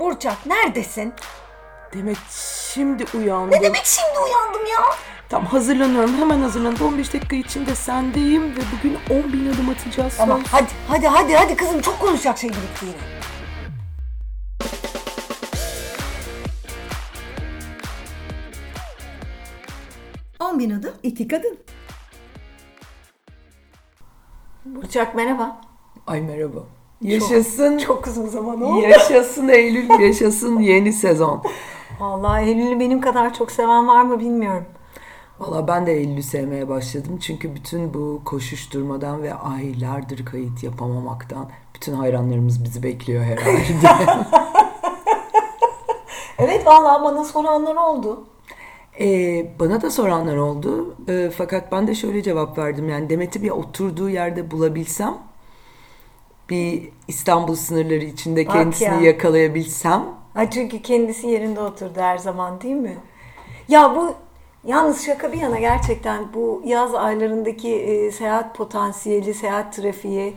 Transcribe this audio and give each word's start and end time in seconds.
Burçak 0.00 0.46
neredesin? 0.46 1.14
Demek 1.92 2.16
şimdi 2.74 3.04
uyandım. 3.14 3.50
Ne 3.50 3.60
demek 3.62 3.84
şimdi 3.84 4.18
uyandım 4.18 4.66
ya? 4.66 4.80
Tam 5.28 5.46
hazırlanıyorum. 5.46 6.16
Hemen 6.18 6.40
hazırlandım. 6.40 6.86
15 6.86 7.14
dakika 7.14 7.36
içinde 7.36 7.74
sendeyim 7.74 8.56
ve 8.56 8.60
bugün 8.78 8.98
10 9.24 9.32
bin 9.32 9.52
adım 9.52 9.68
atacağız. 9.68 10.16
Tamam 10.16 10.40
söz. 10.40 10.52
hadi 10.52 10.70
hadi 10.88 11.06
hadi 11.06 11.34
hadi 11.34 11.56
kızım 11.56 11.80
çok 11.80 12.00
konuşacak 12.00 12.38
şey 12.38 12.50
birikti 12.50 12.86
yine. 12.86 12.96
On 20.40 20.58
bin 20.58 20.70
adım 20.70 20.94
iki 21.02 21.28
kadın. 21.28 21.58
Burçak 24.64 25.14
merhaba. 25.14 25.60
Ay 26.06 26.20
merhaba. 26.20 26.60
Yaşasın. 27.02 27.78
Çok 27.78 28.06
uzun 28.06 28.26
zaman 28.26 28.62
oldu. 28.62 28.80
Yaşasın 28.80 29.48
Eylül, 29.48 30.00
yaşasın 30.00 30.60
yeni 30.60 30.92
sezon. 30.92 31.42
Vallahi 32.00 32.44
Eylül'ü 32.44 32.80
benim 32.80 33.00
kadar 33.00 33.34
çok 33.34 33.50
seven 33.52 33.88
var 33.88 34.02
mı 34.02 34.20
bilmiyorum. 34.20 34.64
Valla 35.40 35.68
ben 35.68 35.86
de 35.86 35.92
Eylül'ü 35.92 36.22
sevmeye 36.22 36.68
başladım. 36.68 37.18
Çünkü 37.20 37.54
bütün 37.54 37.94
bu 37.94 38.22
koşuşturmadan 38.24 39.22
ve 39.22 39.34
aylardır 39.34 40.24
kayıt 40.24 40.62
yapamamaktan 40.62 41.50
bütün 41.74 41.92
hayranlarımız 41.92 42.64
bizi 42.64 42.82
bekliyor 42.82 43.24
herhalde. 43.24 43.62
Evet 46.38 46.66
vallahi 46.66 47.04
bana 47.04 47.24
soranlar 47.24 47.76
oldu. 47.76 48.24
Ee, 49.00 49.46
bana 49.60 49.82
da 49.82 49.90
soranlar 49.90 50.36
oldu. 50.36 50.94
Ee, 51.08 51.30
fakat 51.36 51.72
ben 51.72 51.86
de 51.86 51.94
şöyle 51.94 52.22
cevap 52.22 52.58
verdim. 52.58 52.88
Yani 52.88 53.10
Demet'i 53.10 53.42
bir 53.42 53.50
oturduğu 53.50 54.10
yerde 54.10 54.50
bulabilsem, 54.50 55.14
bir 56.52 56.88
İstanbul 57.08 57.54
sınırları 57.54 58.04
içinde 58.04 58.46
Bak 58.46 58.52
kendisini 58.52 58.88
ya. 58.88 59.00
yakalayabilsem 59.00 60.04
Ha 60.34 60.50
çünkü 60.50 60.82
kendisi 60.82 61.26
yerinde 61.26 61.60
oturdu 61.60 62.00
her 62.00 62.18
zaman 62.18 62.60
değil 62.60 62.74
mi? 62.76 62.96
Ya 63.68 63.96
bu 63.96 64.14
yalnız 64.64 65.06
şaka 65.06 65.32
bir 65.32 65.38
yana 65.38 65.58
gerçekten 65.58 66.24
bu 66.34 66.62
yaz 66.64 66.94
aylarındaki 66.94 67.74
e, 67.74 68.10
seyahat 68.10 68.54
potansiyeli, 68.56 69.34
seyahat 69.34 69.72
trafiği, 69.76 70.34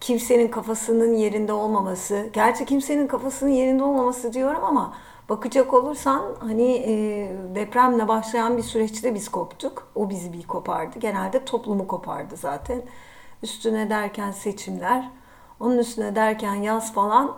kimsenin 0.00 0.48
kafasının 0.48 1.14
yerinde 1.14 1.52
olmaması. 1.52 2.28
Gerçi 2.32 2.64
kimsenin 2.64 3.06
kafasının 3.06 3.50
yerinde 3.50 3.82
olmaması 3.82 4.32
diyorum 4.32 4.64
ama 4.64 4.94
bakacak 5.28 5.74
olursan 5.74 6.22
hani 6.40 6.72
e, 6.72 6.92
depremle 7.54 8.08
başlayan 8.08 8.56
bir 8.56 8.62
süreçte 8.62 9.14
biz 9.14 9.28
koptuk. 9.28 9.88
O 9.94 10.10
bizi 10.10 10.32
bir 10.32 10.42
kopardı. 10.46 10.98
Genelde 10.98 11.44
toplumu 11.44 11.86
kopardı 11.86 12.36
zaten. 12.36 12.82
Üstüne 13.42 13.90
derken 13.90 14.30
seçimler, 14.32 15.10
onun 15.60 15.78
üstüne 15.78 16.16
derken 16.16 16.54
yaz 16.54 16.92
falan. 16.94 17.36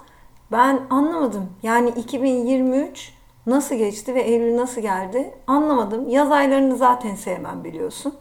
Ben 0.52 0.80
anlamadım. 0.90 1.46
Yani 1.62 1.90
2023 1.90 3.12
nasıl 3.46 3.74
geçti 3.74 4.14
ve 4.14 4.20
Eylül 4.20 4.56
nasıl 4.56 4.80
geldi 4.80 5.30
anlamadım. 5.46 6.08
Yaz 6.08 6.32
aylarını 6.32 6.76
zaten 6.76 7.14
sevmem 7.14 7.64
biliyorsun. 7.64 8.14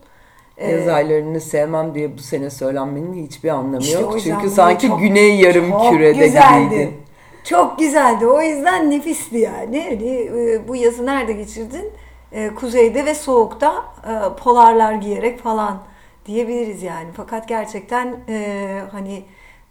yaz 0.72 0.88
aylarını 0.88 1.42
sevmem 1.42 1.96
diye 1.96 2.18
bu 2.18 2.22
sene 2.22 2.50
söylenmenin 2.50 3.26
hiçbir 3.28 3.50
anlamı 3.50 3.78
İşte 3.84 4.00
yok. 4.02 4.20
Çünkü 4.24 4.50
sanki 4.50 4.88
çok- 4.88 5.00
güney 5.00 5.36
yarım 5.40 5.72
çok 5.72 5.90
kürede 5.92 6.26
güzeldi. 6.26 6.64
gibiydin. 6.64 6.94
Çok 7.44 7.80
güzeldi. 7.80 8.28
O 8.28 8.42
yüzden 8.42 8.90
nefisti 8.92 9.38
yani. 9.38 9.84
Hani, 9.90 10.10
e, 10.12 10.68
bu 10.68 10.76
yazı 10.76 11.06
nerede 11.06 11.34
geçirdin? 11.34 11.92
E, 12.32 12.50
Kuzeyde 12.56 13.06
ve 13.06 13.16
soğukta 13.16 13.74
e, 14.08 14.44
polarlar 14.44 14.94
giyerek 14.94 15.40
falan 15.40 15.78
diyebiliriz 16.26 16.84
yani. 16.84 17.08
Fakat 17.18 17.48
gerçekten 17.48 18.16
e, 18.30 18.82
hani 18.92 19.24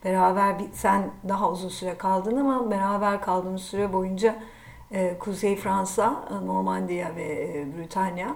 beraber 0.05 0.59
bir, 0.59 0.67
sen 0.73 1.11
daha 1.29 1.51
uzun 1.51 1.69
süre 1.69 1.95
kaldın 1.99 2.37
ama 2.37 2.71
beraber 2.71 3.21
kaldığımız 3.21 3.63
süre 3.63 3.93
boyunca 3.93 4.37
e, 4.91 5.19
Kuzey 5.19 5.57
Fransa, 5.57 6.25
e, 6.31 6.47
Normandiya 6.47 7.17
ve 7.17 7.25
e, 7.25 7.67
Britanya 7.79 8.35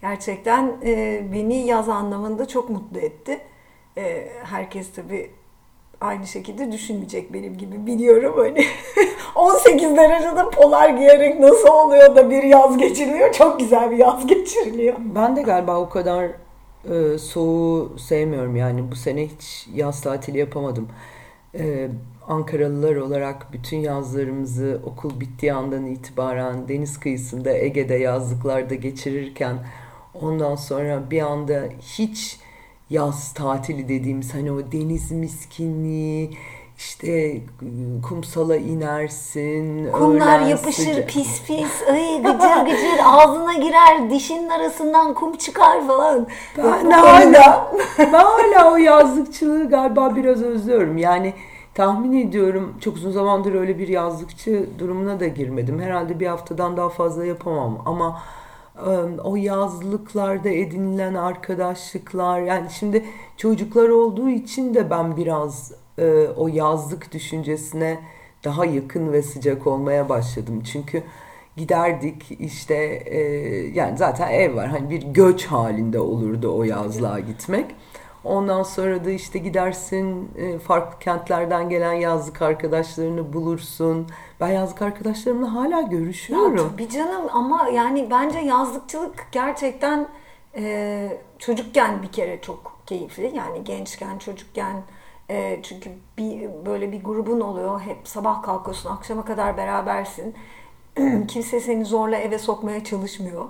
gerçekten 0.00 0.72
e, 0.84 1.22
beni 1.32 1.66
yaz 1.66 1.88
anlamında 1.88 2.48
çok 2.48 2.70
mutlu 2.70 2.98
etti. 2.98 3.40
E, 3.96 4.28
herkes 4.44 4.92
tabii 4.92 5.30
aynı 6.00 6.26
şekilde 6.26 6.72
düşünmeyecek 6.72 7.32
benim 7.32 7.58
gibi 7.58 7.86
biliyorum 7.86 8.34
hani 8.36 8.64
18 9.34 9.96
derecede 9.96 10.50
polar 10.50 10.88
giyerek 10.88 11.40
nasıl 11.40 11.68
oluyor 11.68 12.16
da 12.16 12.30
bir 12.30 12.42
yaz 12.42 12.78
geçiriliyor 12.78 13.32
çok 13.32 13.60
güzel 13.60 13.90
bir 13.90 13.96
yaz 13.96 14.26
geçiriliyor. 14.26 14.96
Ben 14.98 15.36
de 15.36 15.42
galiba 15.42 15.80
o 15.80 15.88
kadar 15.88 16.30
e, 16.84 17.18
soğuğu 17.18 17.98
sevmiyorum 17.98 18.56
yani 18.56 18.90
bu 18.90 18.96
sene 18.96 19.26
hiç 19.26 19.68
yaz 19.74 20.02
tatili 20.02 20.38
yapamadım. 20.38 20.88
E, 21.54 21.90
Ankaralılar 22.28 22.96
olarak 22.96 23.52
bütün 23.52 23.76
yazlarımızı 23.76 24.80
okul 24.84 25.20
bittiği 25.20 25.52
andan 25.52 25.86
itibaren 25.86 26.68
deniz 26.68 27.00
kıyısında 27.00 27.52
Ege'de 27.52 27.94
yazlıklarda 27.94 28.74
geçirirken 28.74 29.66
ondan 30.14 30.56
sonra 30.56 31.10
bir 31.10 31.20
anda 31.20 31.64
hiç 31.80 32.38
yaz 32.90 33.34
tatili 33.34 33.88
dediğimiz 33.88 34.34
hani 34.34 34.52
o 34.52 34.72
deniz 34.72 35.10
miskinliği 35.10 36.36
işte 36.80 37.40
kumsala 38.08 38.56
inersin. 38.56 39.92
Kumlar 39.92 40.38
öğlen 40.38 40.46
yapışır 40.46 41.06
pis 41.06 41.42
pis 41.46 41.82
ay 41.90 42.22
gıcır 42.22 42.64
gıcır 42.64 43.00
ağzına 43.04 43.54
girer 43.54 44.10
dişinin 44.10 44.48
arasından 44.48 45.14
kum 45.14 45.36
çıkar 45.36 45.86
falan. 45.86 46.26
Ben 46.58 46.90
hala, 46.90 47.72
ben 47.98 48.12
hala 48.12 48.72
o 48.72 48.76
yazlıkçılığı 48.76 49.68
galiba 49.68 50.16
biraz 50.16 50.42
özlüyorum. 50.42 50.98
Yani 50.98 51.34
tahmin 51.74 52.28
ediyorum 52.28 52.74
çok 52.80 52.96
uzun 52.96 53.10
zamandır 53.10 53.54
öyle 53.54 53.78
bir 53.78 53.88
yazlıkçı 53.88 54.66
durumuna 54.78 55.20
da 55.20 55.26
girmedim. 55.26 55.80
Herhalde 55.80 56.20
bir 56.20 56.26
haftadan 56.26 56.76
daha 56.76 56.88
fazla 56.88 57.24
yapamam 57.24 57.82
ama 57.86 58.22
o 59.24 59.36
yazlıklarda 59.36 60.48
edinilen 60.48 61.14
arkadaşlıklar 61.14 62.40
yani 62.40 62.70
şimdi 62.70 63.04
çocuklar 63.36 63.88
olduğu 63.88 64.28
için 64.28 64.74
de 64.74 64.90
ben 64.90 65.16
biraz 65.16 65.72
e, 66.00 66.28
o 66.36 66.48
yazlık 66.48 67.12
düşüncesine 67.12 67.98
daha 68.44 68.64
yakın 68.64 69.12
ve 69.12 69.22
sıcak 69.22 69.66
olmaya 69.66 70.08
başladım. 70.08 70.62
Çünkü 70.72 71.02
giderdik 71.56 72.30
işte 72.40 72.74
e, 73.06 73.18
yani 73.74 73.98
zaten 73.98 74.28
ev 74.28 74.56
var 74.56 74.68
hani 74.68 74.90
bir 74.90 75.02
göç 75.02 75.46
halinde 75.46 76.00
olurdu 76.00 76.56
o 76.58 76.62
yazlığa 76.64 77.18
gitmek. 77.20 77.66
Ondan 78.24 78.62
sonra 78.62 79.04
da 79.04 79.10
işte 79.10 79.38
gidersin 79.38 80.30
e, 80.36 80.58
farklı 80.58 80.98
kentlerden 80.98 81.68
gelen 81.68 81.92
yazlık 81.92 82.42
arkadaşlarını 82.42 83.32
bulursun. 83.32 84.06
Ben 84.40 84.48
yazlık 84.48 84.82
arkadaşlarımla 84.82 85.54
hala 85.54 85.76
Ya 85.76 85.82
görüşüyorum. 85.82 86.70
tabii 86.72 86.88
canım 86.88 87.26
ama 87.32 87.68
yani 87.74 88.08
bence 88.10 88.38
yazlıkçılık 88.38 89.26
gerçekten 89.32 90.08
e, 90.56 91.18
çocukken 91.38 92.02
bir 92.02 92.12
kere 92.12 92.40
çok 92.40 92.76
keyifli. 92.86 93.32
Yani 93.36 93.64
gençken, 93.64 94.18
çocukken 94.18 94.82
e, 95.30 95.60
çünkü 95.62 95.90
bir 96.18 96.48
böyle 96.66 96.92
bir 96.92 97.04
grubun 97.04 97.40
oluyor. 97.40 97.80
Hep 97.80 97.96
sabah 98.04 98.42
kalkıyorsun, 98.42 98.90
akşama 98.90 99.24
kadar 99.24 99.56
berabersin. 99.56 100.34
Kimse 101.28 101.60
seni 101.60 101.84
zorla 101.84 102.16
eve 102.16 102.38
sokmaya 102.38 102.84
çalışmıyor. 102.84 103.44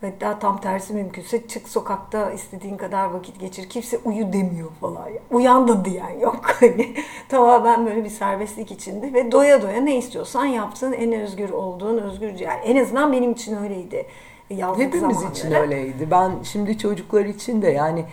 Hatta 0.00 0.38
tam 0.38 0.60
tersi 0.60 0.94
mümkünse 0.94 1.46
çık 1.46 1.68
sokakta 1.68 2.32
istediğin 2.32 2.76
kadar 2.76 3.10
vakit 3.10 3.40
geçir. 3.40 3.68
Kimse 3.68 3.98
uyu 4.04 4.32
demiyor 4.32 4.70
falan. 4.80 5.04
Uyandın 5.30 5.84
diyen 5.84 6.18
yok. 6.18 6.40
Hani 6.60 6.94
tamamen 7.28 7.86
böyle 7.86 8.04
bir 8.04 8.10
serbestlik 8.10 8.70
içinde 8.70 9.12
ve 9.14 9.32
doya 9.32 9.62
doya 9.62 9.80
ne 9.80 9.96
istiyorsan 9.96 10.46
yaptın. 10.46 10.92
En 10.92 11.12
özgür 11.12 11.50
olduğun 11.50 11.98
özgürce. 11.98 12.44
Yani 12.44 12.60
en 12.64 12.76
azından 12.82 13.12
benim 13.12 13.32
için 13.32 13.56
öyleydi. 13.56 14.06
Yazlık 14.50 14.86
Hepimiz 14.86 15.16
zamanları. 15.16 15.32
için 15.32 15.50
öyleydi. 15.50 16.10
Ben 16.10 16.32
şimdi 16.42 16.78
çocuklar 16.78 17.24
için 17.24 17.62
de 17.62 17.70
yani 17.70 18.04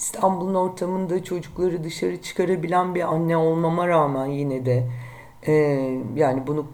İstanbul'un 0.00 0.54
ortamında 0.54 1.24
çocukları 1.24 1.84
dışarı 1.84 2.22
çıkarabilen 2.22 2.94
bir 2.94 3.12
anne 3.14 3.36
olmama 3.36 3.88
rağmen 3.88 4.26
yine 4.26 4.66
de 4.66 4.86
e, 5.46 5.52
yani 6.16 6.46
bunu 6.46 6.66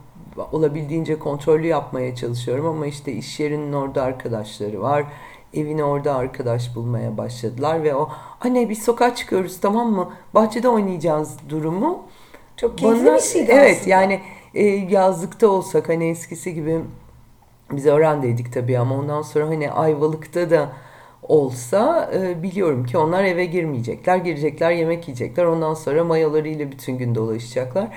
olabildiğince 0.53 1.19
kontrollü 1.19 1.67
yapmaya 1.67 2.15
çalışıyorum 2.15 2.67
ama 2.67 2.87
işte 2.87 3.13
iş 3.13 3.41
yerinin 3.41 3.73
orada 3.73 4.03
arkadaşları 4.03 4.83
var. 4.83 5.05
Evine 5.55 5.85
orada 5.85 6.15
arkadaş 6.15 6.77
bulmaya 6.77 7.17
başladılar 7.17 7.83
ve 7.83 7.95
o 7.95 8.09
anne 8.41 8.69
biz 8.69 8.83
sokağa 8.83 9.15
çıkıyoruz 9.15 9.61
tamam 9.61 9.93
mı? 9.93 10.11
Bahçede 10.35 10.69
oynayacağız 10.69 11.37
durumu. 11.49 12.03
Çok 12.57 12.79
keyifli 12.79 13.07
Bana- 13.07 13.15
bir 13.17 13.21
şeydi 13.21 13.51
Evet 13.55 13.77
aslında. 13.77 13.91
yani 13.91 14.21
e, 14.55 14.65
yazlıkta 14.65 15.49
olsak 15.49 15.89
hani 15.89 16.09
eskisi 16.09 16.55
gibi 16.55 16.81
biz 17.73 17.87
öğrendeydik 17.87 18.53
tabii 18.53 18.79
ama 18.79 18.95
ondan 18.95 19.23
sonra 19.23 19.47
hani 19.47 19.71
Ayvalık'ta 19.71 20.51
da 20.51 20.69
olsa 21.29 22.11
e, 22.15 22.43
biliyorum 22.43 22.85
ki 22.87 22.99
onlar 22.99 23.25
eve 23.25 23.45
girmeyecekler. 23.45 24.17
Girecekler 24.17 24.71
yemek 24.71 25.09
yiyecekler. 25.09 25.45
Ondan 25.45 25.75
sonra 25.75 26.05
mayolarıyla 26.05 26.71
bütün 26.73 26.99
gün 26.99 27.15
dolaşacaklar. 27.15 27.89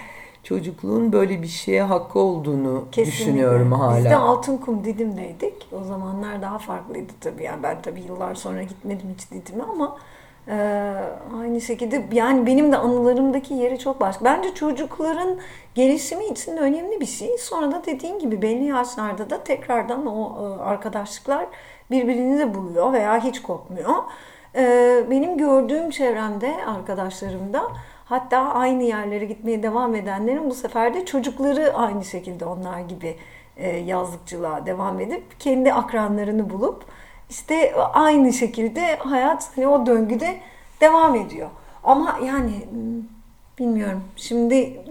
Çocukluğun 0.44 1.12
böyle 1.14 1.42
bir 1.42 1.48
şeye 1.48 1.84
hakkı 1.84 2.20
olduğunu 2.20 2.86
Kesinlikle. 2.92 3.12
düşünüyorum 3.12 3.72
hala. 3.72 3.98
Biz 3.98 4.06
de 4.06 4.16
Altınkum 4.16 4.84
Didim'deydik. 4.84 5.68
O 5.82 5.84
zamanlar 5.84 6.42
daha 6.42 6.58
farklıydı 6.58 7.14
tabii. 7.22 7.44
Yani 7.44 7.64
ben 7.64 7.82
tabii 7.82 8.02
yıllar 8.02 8.36
sonra 8.36 8.64
gitmedim 8.64 9.16
hiç 9.18 9.32
Didim'e 9.32 9.64
ama 9.64 9.98
Ee, 10.50 10.94
aynı 11.42 11.62
şekilde 11.62 12.04
yani 12.12 12.46
benim 12.46 12.72
de 12.72 12.78
anılarımdaki 12.78 13.54
yeri 13.54 13.80
çok 13.80 14.02
başka. 14.02 14.26
Bence 14.26 14.54
çocukların 14.54 15.38
gelişimi 15.76 16.26
için 16.26 16.58
de 16.58 16.60
önemli 16.60 17.00
bir 17.02 17.06
şey. 17.06 17.38
Sonra 17.38 17.72
da 17.72 17.86
dediğin 17.86 18.20
gibi 18.20 18.42
belli 18.42 18.66
yaşlarda 18.66 19.30
da 19.30 19.44
tekrardan 19.44 20.06
o 20.06 20.48
e, 20.60 20.62
arkadaşlıklar 20.62 21.46
birbirini 21.92 22.40
de 22.40 22.54
buluyor 22.54 22.94
veya 22.94 23.24
hiç 23.24 23.42
kopmuyor. 23.42 23.96
Ee, 24.56 25.04
benim 25.10 25.38
gördüğüm 25.38 25.90
çevremde 25.90 26.56
arkadaşlarımda 26.66 27.64
hatta 28.06 28.38
aynı 28.38 28.84
yerlere 28.84 29.26
gitmeye 29.26 29.64
devam 29.64 29.96
edenlerin 29.96 30.50
bu 30.50 30.54
sefer 30.54 30.94
de 30.94 31.06
çocukları 31.06 31.74
aynı 31.74 32.06
şekilde 32.06 32.46
onlar 32.46 32.80
gibi 32.80 33.16
e, 33.58 33.78
yazlıkçılığa 33.78 34.66
devam 34.66 35.00
edip 35.00 35.40
kendi 35.40 35.74
akranlarını 35.74 36.50
bulup 36.50 36.86
işte 37.30 37.76
aynı 37.94 38.34
şekilde 38.34 38.96
hayat 38.96 39.50
hani 39.56 39.68
o 39.68 39.86
döngüde 39.86 40.38
devam 40.82 41.16
ediyor. 41.16 41.50
Ama 41.84 42.20
yani 42.26 42.52
bilmiyorum. 43.60 44.04
Şimdi 44.16 44.82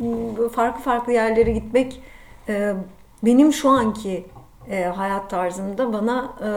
farklı 0.52 0.82
farklı 0.82 1.12
yerlere 1.12 1.52
gitmek 1.52 2.02
e, 2.48 2.74
benim 3.22 3.52
şu 3.52 3.68
anki 3.68 4.24
e, 4.70 4.84
hayat 4.84 5.30
tarzımda 5.30 5.92
bana 5.92 6.32
e, 6.40 6.48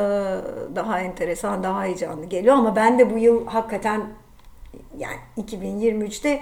daha 0.76 1.00
enteresan, 1.00 1.64
daha 1.64 1.84
heyecanlı 1.84 2.26
geliyor. 2.26 2.56
Ama 2.56 2.76
ben 2.76 3.00
de 3.00 3.14
bu 3.14 3.18
yıl 3.18 3.48
hakikaten 3.48 4.02
yani 4.98 5.18
2023'te 5.38 6.42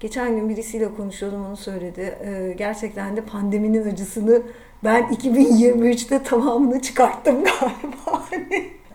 geçen 0.00 0.36
gün 0.36 0.48
birisiyle 0.48 0.94
konuşuyordum 0.94 1.46
onu 1.46 1.56
söyledi. 1.56 2.18
Gerçekten 2.58 3.16
de 3.16 3.20
pandeminin 3.20 3.90
acısını 3.90 4.42
ben 4.84 5.02
2023'te 5.02 6.22
tamamını 6.22 6.82
çıkarttım 6.82 7.34
galiba. 7.44 8.24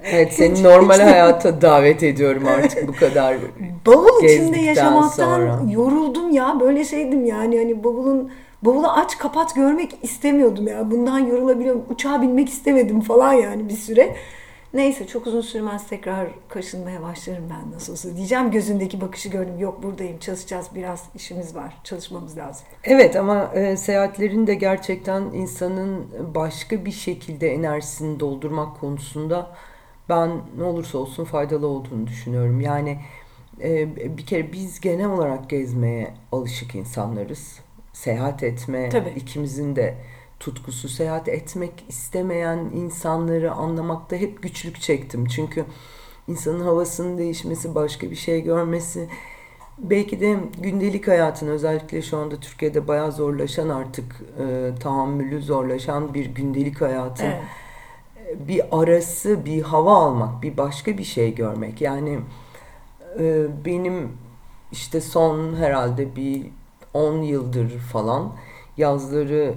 Evet 0.04 0.34
seni 0.34 0.64
normal 0.64 1.00
hayata 1.00 1.62
davet 1.62 2.04
ediyorum 2.04 2.44
artık 2.48 2.88
bu 2.88 2.94
kadar. 2.94 3.38
Bavul 3.86 4.24
içinde 4.24 4.60
yaşamaktan 4.60 5.10
sonra. 5.10 5.60
yoruldum 5.70 6.32
ya. 6.32 6.60
Böyle 6.60 6.86
şeydim 6.86 7.26
yani 7.26 7.58
hani 7.58 7.84
bavulun 7.84 8.32
bavulu 8.62 8.88
aç 8.88 9.18
kapat 9.18 9.56
görmek 9.56 9.98
istemiyordum 10.02 10.68
ya. 10.68 10.92
Bundan 10.92 11.20
yorulabiliyorum. 11.20 11.86
Uçağa 11.90 12.22
binmek 12.22 12.50
istemedim 12.50 13.02
falan 13.02 13.34
yani 13.34 13.70
bir 13.70 13.74
süre. 13.74 14.16
Neyse 14.74 15.08
çok 15.08 15.28
uzun 15.28 15.42
sürmez 15.42 15.88
tekrar 15.88 16.28
kaşınmaya 16.50 17.02
başlarım 17.02 17.44
ben 17.50 17.72
nasıl 17.72 17.94
olsa 17.94 18.16
diyeceğim. 18.16 18.52
Gözündeki 18.52 19.02
bakışı 19.02 19.30
gördüm. 19.30 19.60
Yok 19.60 19.84
buradayım 19.84 20.20
çalışacağız 20.20 20.68
biraz 20.76 21.04
işimiz 21.16 21.56
var. 21.56 21.74
Çalışmamız 21.84 22.38
lazım. 22.38 22.66
Evet 22.84 23.16
ama 23.16 23.52
e, 23.54 23.78
seyahatlerin 23.78 24.48
de 24.48 24.56
gerçekten 24.56 25.22
insanın 25.22 26.06
başka 26.36 26.86
bir 26.86 26.92
şekilde 26.92 27.54
enerjisini 27.54 28.20
doldurmak 28.20 28.80
konusunda 28.80 29.52
ben 30.10 30.32
ne 30.58 30.64
olursa 30.64 30.98
olsun 30.98 31.26
faydalı 31.26 31.68
olduğunu 31.68 32.08
düşünüyorum. 32.08 32.62
Yani 32.62 33.00
e, 33.62 34.18
bir 34.18 34.26
kere 34.26 34.52
biz 34.52 34.80
genel 34.80 35.10
olarak 35.10 35.50
gezmeye 35.50 36.14
alışık 36.32 36.76
insanlarız. 36.76 37.60
Seyahat 37.94 38.44
etme 38.44 38.90
Tabii. 38.90 39.10
ikimizin 39.10 39.76
de 39.76 39.96
tutkusu. 40.40 40.90
Seyahat 40.90 41.28
etmek 41.28 41.86
istemeyen 41.90 42.58
insanları 42.58 43.52
anlamakta 43.52 44.16
hep 44.16 44.44
güçlük 44.44 44.82
çektim. 44.82 45.26
Çünkü 45.26 45.66
insanın 46.28 46.60
havasının 46.60 47.18
değişmesi, 47.18 47.76
başka 47.76 48.12
bir 48.12 48.16
şey 48.16 48.42
görmesi, 48.42 49.10
belki 49.78 50.20
de 50.20 50.40
gündelik 50.60 51.08
hayatın 51.08 51.48
özellikle 51.48 52.02
şu 52.02 52.18
anda 52.18 52.36
Türkiye'de 52.40 52.88
bayağı 52.88 53.12
zorlaşan 53.12 53.70
artık 53.70 54.22
e, 54.40 54.72
tahammülü 54.80 55.42
zorlaşan 55.42 56.14
bir 56.14 56.26
gündelik 56.26 56.82
hayatın 56.82 57.26
evet 57.26 57.44
bir 58.36 58.62
arası, 58.72 59.46
bir 59.46 59.62
hava 59.62 59.96
almak, 59.96 60.44
bir 60.44 60.58
başka 60.58 60.98
bir 60.98 61.04
şey 61.04 61.36
görmek. 61.36 61.82
Yani 61.82 62.20
e, 63.20 63.48
benim 63.66 64.18
işte 64.72 65.02
son 65.02 65.56
herhalde 65.56 66.16
bir 66.16 66.46
10 66.94 67.22
yıldır 67.22 67.70
falan 67.70 68.32
yazları 68.78 69.54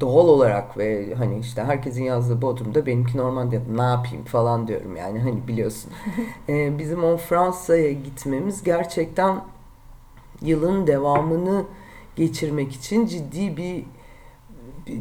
doğal 0.00 0.28
olarak 0.28 0.78
ve 0.78 1.14
hani 1.14 1.38
işte 1.38 1.62
herkesin 1.62 2.04
yazdığı 2.04 2.42
Bodrum'da 2.42 2.86
benimki 2.86 3.18
normalde 3.18 3.60
ne 3.76 3.82
yapayım 3.82 4.24
falan 4.24 4.68
diyorum 4.68 4.96
yani 4.96 5.18
hani 5.20 5.48
biliyorsun. 5.48 5.90
ee, 6.48 6.78
bizim 6.78 7.04
o 7.04 7.16
Fransa'ya 7.16 7.92
gitmemiz 7.92 8.62
gerçekten 8.62 9.40
yılın 10.42 10.86
devamını 10.86 11.64
geçirmek 12.16 12.72
için 12.72 13.06
ciddi 13.06 13.56
bir 13.56 13.84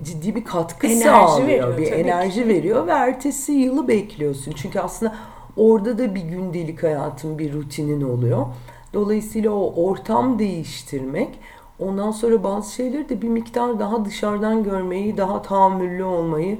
ciddi 0.03 0.35
bir 0.35 0.45
katkı 0.45 0.88
sağlıyor. 0.88 1.47
Veriyor, 1.47 1.77
bir 1.77 1.91
enerji 1.91 2.41
ki. 2.43 2.47
veriyor 2.47 2.88
ve 2.88 2.91
ertesi 2.91 3.51
yılı 3.51 3.88
bekliyorsun. 3.88 4.51
Çünkü 4.51 4.79
aslında 4.79 5.15
orada 5.57 5.97
da 5.97 6.15
bir 6.15 6.21
gündelik 6.21 6.83
hayatın 6.83 7.39
bir 7.39 7.53
rutinin 7.53 8.01
oluyor. 8.01 8.45
Dolayısıyla 8.93 9.51
o 9.51 9.73
ortam 9.88 10.39
değiştirmek 10.39 11.39
ondan 11.81 12.11
sonra 12.11 12.43
bazı 12.43 12.73
şeyleri 12.73 13.09
de 13.09 13.21
bir 13.21 13.29
miktar 13.29 13.79
daha 13.79 14.05
dışarıdan 14.05 14.63
görmeyi, 14.63 15.17
daha 15.17 15.41
tahammüllü 15.41 16.03
olmayı 16.03 16.57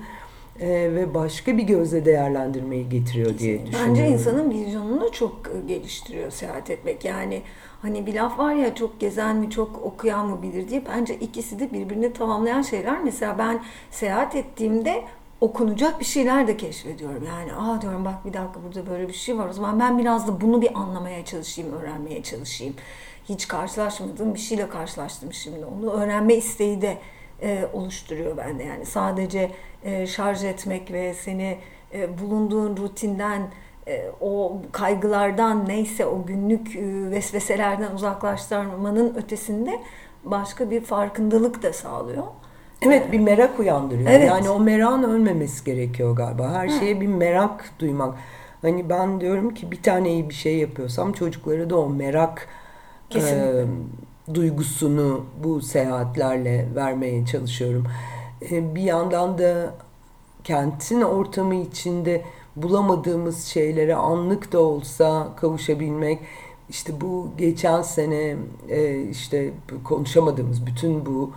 e, 0.60 0.70
ve 0.70 1.14
başka 1.14 1.58
bir 1.58 1.64
gözle 1.64 2.06
değerlendirmeyi 2.06 2.90
getiriyor 2.90 3.38
diye 3.38 3.66
düşünüyorum. 3.66 3.90
Bence 3.90 4.08
insanın 4.08 4.50
vizyonunu 4.50 5.12
çok 5.12 5.32
e, 5.32 5.68
geliştiriyor 5.68 6.32
seyahat 6.32 6.70
etmek. 6.70 7.06
Yani 7.06 7.42
Hani 7.82 8.06
bir 8.06 8.14
laf 8.14 8.40
var 8.40 8.54
ya 8.54 8.76
çok 8.76 9.00
gezen 9.00 9.36
mi 9.36 9.50
çok 9.50 9.82
okuyan 9.86 10.28
mı 10.28 10.42
bilir 10.42 10.68
diye. 10.68 10.84
Bence 10.86 11.16
ikisi 11.16 11.60
de 11.60 11.74
birbirini 11.74 12.14
tamamlayan 12.14 12.62
şeyler. 12.62 13.04
Mesela 13.04 13.38
ben 13.38 13.64
seyahat 13.92 14.36
ettiğimde 14.36 15.04
okunacak 15.42 16.00
bir 16.00 16.06
şeyler 16.06 16.48
de 16.48 16.58
keşfediyorum. 16.58 17.24
Yani 17.28 17.54
aa 17.54 17.82
diyorum 17.82 18.06
bak 18.06 18.26
bir 18.26 18.34
dakika 18.34 18.64
burada 18.64 18.90
böyle 18.90 19.08
bir 19.08 19.14
şey 19.14 19.38
var. 19.38 19.50
O 19.50 19.54
zaman 19.54 19.80
ben 19.80 20.00
biraz 20.00 20.28
da 20.28 20.42
bunu 20.42 20.62
bir 20.62 20.80
anlamaya 20.80 21.26
çalışayım, 21.26 21.74
öğrenmeye 21.74 22.24
çalışayım. 22.24 22.76
Hiç 23.30 23.48
karşılaşmadığım 23.48 24.34
bir 24.34 24.40
şeyle 24.40 24.70
karşılaştım 24.70 25.34
şimdi. 25.34 25.66
Onu 25.66 25.92
öğrenme 25.92 26.36
isteği 26.36 26.82
de 26.82 26.98
e, 27.42 27.68
oluşturuyor 27.74 28.38
bende. 28.38 28.64
Yani 28.64 28.86
sadece 28.86 29.52
e, 29.84 30.08
şarj 30.08 30.44
etmek 30.44 30.92
ve 30.92 31.14
seni 31.14 31.58
e, 31.94 32.18
bulunduğun 32.20 32.78
rutinden 32.78 33.42
e, 33.88 34.12
o 34.22 34.62
kaygılardan 34.72 35.68
neyse 35.68 36.06
o 36.06 36.26
günlük 36.26 36.76
e, 36.76 37.12
vesveselerden 37.12 37.92
uzaklaştırmanın 37.92 39.16
ötesinde 39.16 39.80
başka 40.24 40.72
bir 40.72 40.82
farkındalık 40.82 41.64
da 41.64 41.74
sağlıyor. 41.74 42.24
Evet 42.82 43.12
bir 43.12 43.20
merak 43.20 43.60
uyandırıyor. 43.60 44.10
Evet. 44.12 44.28
Yani 44.28 44.50
o 44.50 44.60
merakın 44.60 45.04
ölmemesi 45.04 45.64
gerekiyor 45.64 46.16
galiba. 46.16 46.54
Her 46.54 46.68
Hı. 46.68 46.80
şeye 46.80 47.02
bir 47.02 47.08
merak 47.08 47.72
duymak. 47.80 48.16
Hani 48.62 48.90
ben 48.90 49.22
diyorum 49.22 49.54
ki 49.54 49.72
bir 49.72 49.84
tane 49.84 50.10
iyi 50.10 50.30
bir 50.30 50.34
şey 50.34 50.58
yapıyorsam 50.58 51.14
çocuklara 51.14 51.70
da 51.70 51.80
o 51.80 51.90
merak 51.90 52.48
e, 53.16 53.66
duygusunu 54.34 55.26
bu 55.44 55.62
seyahatlerle 55.62 56.68
vermeye 56.76 57.26
çalışıyorum. 57.26 57.88
E, 58.52 58.76
bir 58.76 58.82
yandan 58.82 59.38
da 59.38 59.74
kentin 60.44 61.02
ortamı 61.02 61.56
içinde 61.56 62.22
bulamadığımız 62.56 63.46
şeylere 63.46 63.96
anlık 63.96 64.52
da 64.52 64.60
olsa 64.60 65.28
kavuşabilmek 65.36 66.20
işte 66.70 67.02
bu 67.02 67.28
geçen 67.38 67.82
sene 67.82 68.36
e, 68.70 69.02
işte 69.04 69.54
konuşamadığımız 69.84 70.66
bütün 70.66 71.06
bu 71.06 71.32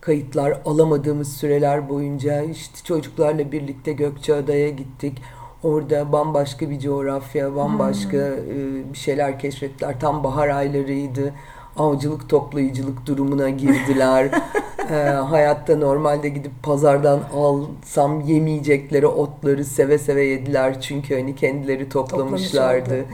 kayıtlar 0.00 0.60
alamadığımız 0.64 1.36
süreler 1.36 1.88
boyunca 1.88 2.42
işte 2.42 2.78
çocuklarla 2.84 3.52
birlikte 3.52 3.92
Gökçeada'ya 3.92 4.70
gittik. 4.70 5.22
Orada 5.64 6.12
bambaşka 6.12 6.70
bir 6.70 6.80
coğrafya, 6.80 7.56
bambaşka 7.56 8.18
hmm. 8.18 8.92
bir 8.92 8.98
şeyler 8.98 9.38
keşfettiler. 9.38 10.00
Tam 10.00 10.24
bahar 10.24 10.48
aylarıydı 10.48 11.32
avcılık 11.76 12.28
toplayıcılık 12.28 13.06
durumuna 13.06 13.50
girdiler. 13.50 14.30
e, 14.90 14.94
hayatta 15.04 15.76
normalde 15.76 16.28
gidip 16.28 16.52
pazardan 16.62 17.20
alsam 17.34 18.20
yemeyecekleri 18.20 19.06
otları 19.06 19.64
seve 19.64 19.98
seve 19.98 20.24
yediler. 20.24 20.80
Çünkü 20.80 21.14
hani 21.14 21.36
kendileri 21.36 21.88
toplamışlardı. 21.88 23.04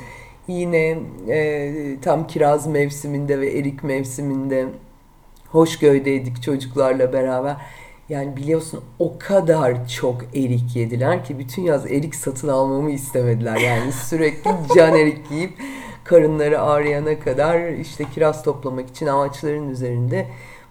Yine 0.48 0.98
e, 1.28 1.72
tam 2.02 2.26
kiraz 2.26 2.66
mevsiminde 2.66 3.40
ve 3.40 3.58
erik 3.58 3.84
mevsiminde 3.84 4.66
Hoşgöy'deydik 5.52 6.42
çocuklarla 6.42 7.12
beraber. 7.12 7.56
Yani 8.10 8.36
biliyorsun 8.36 8.80
o 8.98 9.12
kadar 9.18 9.88
çok 9.88 10.22
erik 10.34 10.76
yediler 10.76 11.24
ki 11.24 11.38
bütün 11.38 11.62
yaz 11.62 11.86
erik 11.86 12.14
satın 12.14 12.48
almamı 12.48 12.90
istemediler. 12.90 13.56
Yani 13.56 13.92
sürekli 13.92 14.50
can 14.76 14.94
erik 14.94 15.30
yiyip 15.30 15.52
karınları 16.04 16.60
ağrıyana 16.60 17.20
kadar 17.20 17.68
işte 17.68 18.04
kiraz 18.14 18.42
toplamak 18.42 18.88
için 18.88 19.06
ağaçların 19.06 19.70
üzerinde. 19.70 20.26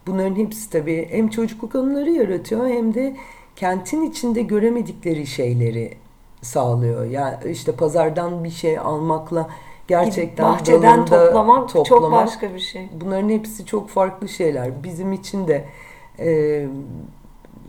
Bunların 0.08 0.36
hepsi 0.36 0.70
tabii 0.70 1.08
hem 1.12 1.30
çocukluk 1.30 1.76
anıları 1.76 2.12
yaratıyor 2.12 2.68
hem 2.68 2.94
de 2.94 3.16
kentin 3.56 4.04
içinde 4.04 4.42
göremedikleri 4.42 5.28
şeyleri 5.28 5.94
sağlıyor. 6.42 7.06
Yani 7.06 7.36
işte 7.52 7.72
pazardan 7.72 8.44
bir 8.44 8.50
şey 8.50 8.80
almakla 8.80 9.50
gerçekten 9.88 10.46
bahçeden 10.46 11.06
toplamak, 11.06 11.70
toplamak 11.70 11.86
çok 11.86 12.12
başka 12.12 12.54
bir 12.54 12.60
şey. 12.60 12.90
Bunların 13.02 13.30
hepsi 13.30 13.66
çok 13.66 13.90
farklı 13.90 14.30
şeyler. 14.30 14.84
Bizim 14.84 15.14
için 15.14 15.48
de 15.48 15.66
e, 16.20 16.68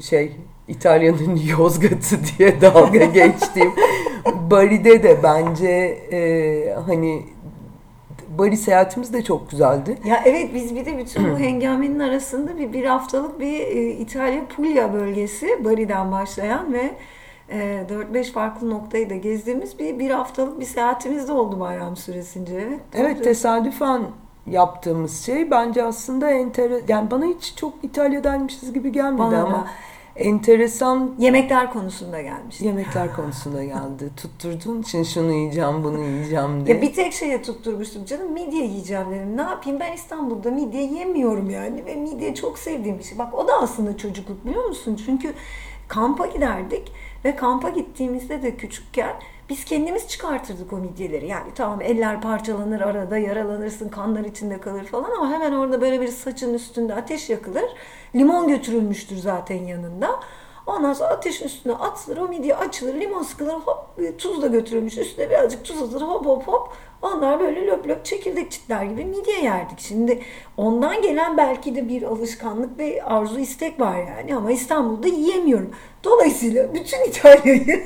şey 0.01 0.37
İtalya'nın 0.69 1.37
Yozgat'ı 1.59 2.17
diye 2.39 2.61
dalga 2.61 3.05
geçtiğim 3.05 3.73
Bari'de 4.51 5.03
de 5.03 5.19
bence 5.23 5.69
e, 6.13 6.75
hani 6.87 7.23
Bari 8.39 8.57
seyahatimiz 8.57 9.13
de 9.13 9.23
çok 9.23 9.51
güzeldi. 9.51 9.99
Ya 10.05 10.23
evet 10.25 10.55
biz 10.55 10.75
bir 10.75 10.85
de 10.85 10.99
bütün 10.99 11.31
bu 11.31 11.39
hengamenin 11.39 12.01
arasında 12.01 12.59
bir 12.59 12.73
bir 12.73 12.85
haftalık 12.85 13.41
bir 13.41 13.61
e, 13.61 13.91
İtalya 13.91 14.47
Puglia 14.57 14.93
bölgesi 14.93 15.65
Bari'den 15.65 16.13
başlayan 16.13 16.73
ve 16.73 16.91
e, 17.49 17.85
4-5 18.13 18.33
farklı 18.33 18.71
noktayı 18.71 19.11
da 19.11 19.15
gezdiğimiz 19.15 19.79
bir 19.79 19.99
bir 19.99 20.11
haftalık 20.11 20.61
bir 20.61 20.65
seyahatimiz 20.65 21.29
de 21.29 21.33
oldu 21.33 21.61
bayram 21.61 21.97
süresince. 21.97 22.55
Evet, 22.55 22.81
Evet 22.95 23.25
tesadüfen 23.25 24.03
yaptığımız 24.47 25.25
şey 25.27 25.51
bence 25.51 25.85
aslında 25.85 26.31
enter 26.31 26.71
yani 26.89 27.11
bana 27.11 27.25
hiç 27.25 27.55
çok 27.57 27.73
İtalya'daymışız 27.83 28.73
gibi 28.73 28.93
gelmedi 28.93 29.19
Bana 29.19 29.33
da. 29.33 29.37
ama 29.45 29.67
enteresan 30.17 31.15
Yemekler 31.19 31.73
konusunda 31.73 32.23
gelmiş. 32.23 32.61
yemekler 32.61 33.17
konusunda 33.17 33.65
geldi. 33.65 34.11
Tutturduğun 34.17 34.83
için 34.83 35.03
şunu 35.03 35.33
yiyeceğim, 35.33 35.85
bunu 35.85 35.99
yiyeceğim 36.05 36.67
diye. 36.67 36.77
Ya 36.77 36.83
bir 36.83 36.93
tek 36.95 37.13
şeye 37.13 37.43
tutturmuştum 37.43 38.05
canım 38.05 38.33
midye 38.33 38.65
yiyeceğim 38.65 39.07
dedim. 39.11 39.37
Ne 39.37 39.43
yapayım 39.43 39.81
ben 39.81 39.93
İstanbul'da 39.93 40.51
midye 40.51 40.83
yemiyorum 40.83 41.51
yani 41.51 41.87
ve 41.87 41.95
midye 41.95 42.35
çok 42.35 42.59
sevdiğim 42.59 42.99
bir 42.99 43.05
şey. 43.05 43.19
Bak 43.19 43.35
o 43.35 43.49
da 43.49 43.53
aslında 43.61 43.97
çocukluk 43.97 44.45
biliyor 44.47 44.65
musun? 44.65 45.01
Çünkü 45.07 45.35
kampa 45.89 46.27
giderdik 46.27 46.93
ve 47.25 47.37
kampa 47.37 47.69
gittiğimizde 47.69 48.43
de 48.43 48.57
küçükken 48.57 49.13
biz 49.51 49.65
kendimiz 49.65 50.09
çıkartırdık 50.09 50.73
o 50.73 50.77
midyeleri. 50.77 51.27
Yani 51.27 51.51
tamam 51.55 51.81
eller 51.83 52.21
parçalanır 52.21 52.81
arada 52.81 53.19
yaralanırsın 53.19 53.89
kanlar 53.89 54.25
içinde 54.25 54.61
kalır 54.61 54.85
falan 54.85 55.11
ama 55.11 55.31
hemen 55.31 55.53
orada 55.53 55.81
böyle 55.81 56.01
bir 56.01 56.09
saçın 56.09 56.55
üstünde 56.55 56.95
ateş 56.95 57.31
yakılır. 57.31 57.65
Limon 58.15 58.49
götürülmüştür 58.49 59.17
zaten 59.17 59.65
yanında. 59.65 60.21
Ondan 60.67 60.93
sonra 60.93 61.11
ateşin 61.11 61.47
üstüne 61.47 61.73
atılır, 61.73 62.17
o 62.17 62.29
midye 62.29 62.57
açılır, 62.57 62.95
limon 62.95 63.23
sıkılır, 63.23 63.53
hop 63.53 64.19
tuz 64.19 64.43
da 64.43 64.47
götürülmüş. 64.47 64.99
Üstüne 64.99 65.31
birazcık 65.31 65.65
tuz 65.65 65.83
atılır, 65.83 66.03
hop 66.03 66.27
hop 66.27 66.49
hop. 66.49 66.69
Onlar 67.03 67.41
böyle 67.41 67.67
löp 67.67 67.89
löp 67.89 68.05
çekirdek 68.05 68.51
çitler 68.51 68.85
gibi 68.85 69.05
midye 69.05 69.43
yerdik. 69.43 69.81
Şimdi 69.81 70.23
ondan 70.57 71.03
gelen 71.03 71.37
belki 71.37 71.75
de 71.75 71.89
bir 71.89 72.03
alışkanlık 72.03 72.79
ve 72.79 73.03
arzu 73.03 73.39
istek 73.39 73.81
var 73.81 73.99
yani 73.99 74.37
ama 74.37 74.53
İstanbul'da 74.53 75.09
yiyemiyorum. 75.09 75.71
Dolayısıyla 76.05 76.75
bütün 76.75 77.05
İtalya'yı 77.05 77.65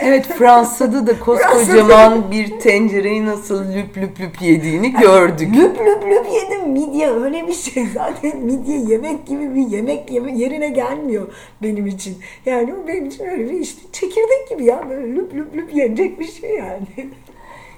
Evet 0.00 0.26
Fransa'da 0.26 1.06
da 1.06 1.20
koskocaman 1.20 2.30
bir 2.30 2.60
tencereyi 2.60 3.26
nasıl 3.26 3.64
lüp 3.74 3.96
lüp 3.96 4.20
lüp 4.20 4.42
yediğini 4.42 4.92
gördük. 4.92 5.48
Lüp 5.56 5.80
lüp 5.80 6.04
lüp 6.04 6.26
yedim. 6.32 6.70
Midye 6.70 7.10
öyle 7.10 7.46
bir 7.46 7.52
şey. 7.52 7.86
Zaten 7.94 8.38
midye 8.38 8.78
yemek 8.78 9.26
gibi 9.26 9.54
bir 9.54 9.66
yemek 9.66 10.10
yeme 10.10 10.38
yerine 10.38 10.68
gelmiyor 10.68 11.28
benim 11.62 11.86
için. 11.86 12.18
Yani 12.46 12.74
o 12.74 12.88
benim 12.88 13.06
için 13.06 13.24
öyle 13.24 13.50
bir 13.50 13.60
işte 13.60 13.82
çekirdek 13.92 14.48
gibi 14.50 14.64
ya. 14.64 14.90
Böyle 14.90 15.14
lüp 15.14 15.34
lüp 15.34 15.56
lüp 15.56 15.74
yenecek 15.74 16.20
bir 16.20 16.28
şey 16.28 16.50
yani. 16.50 17.10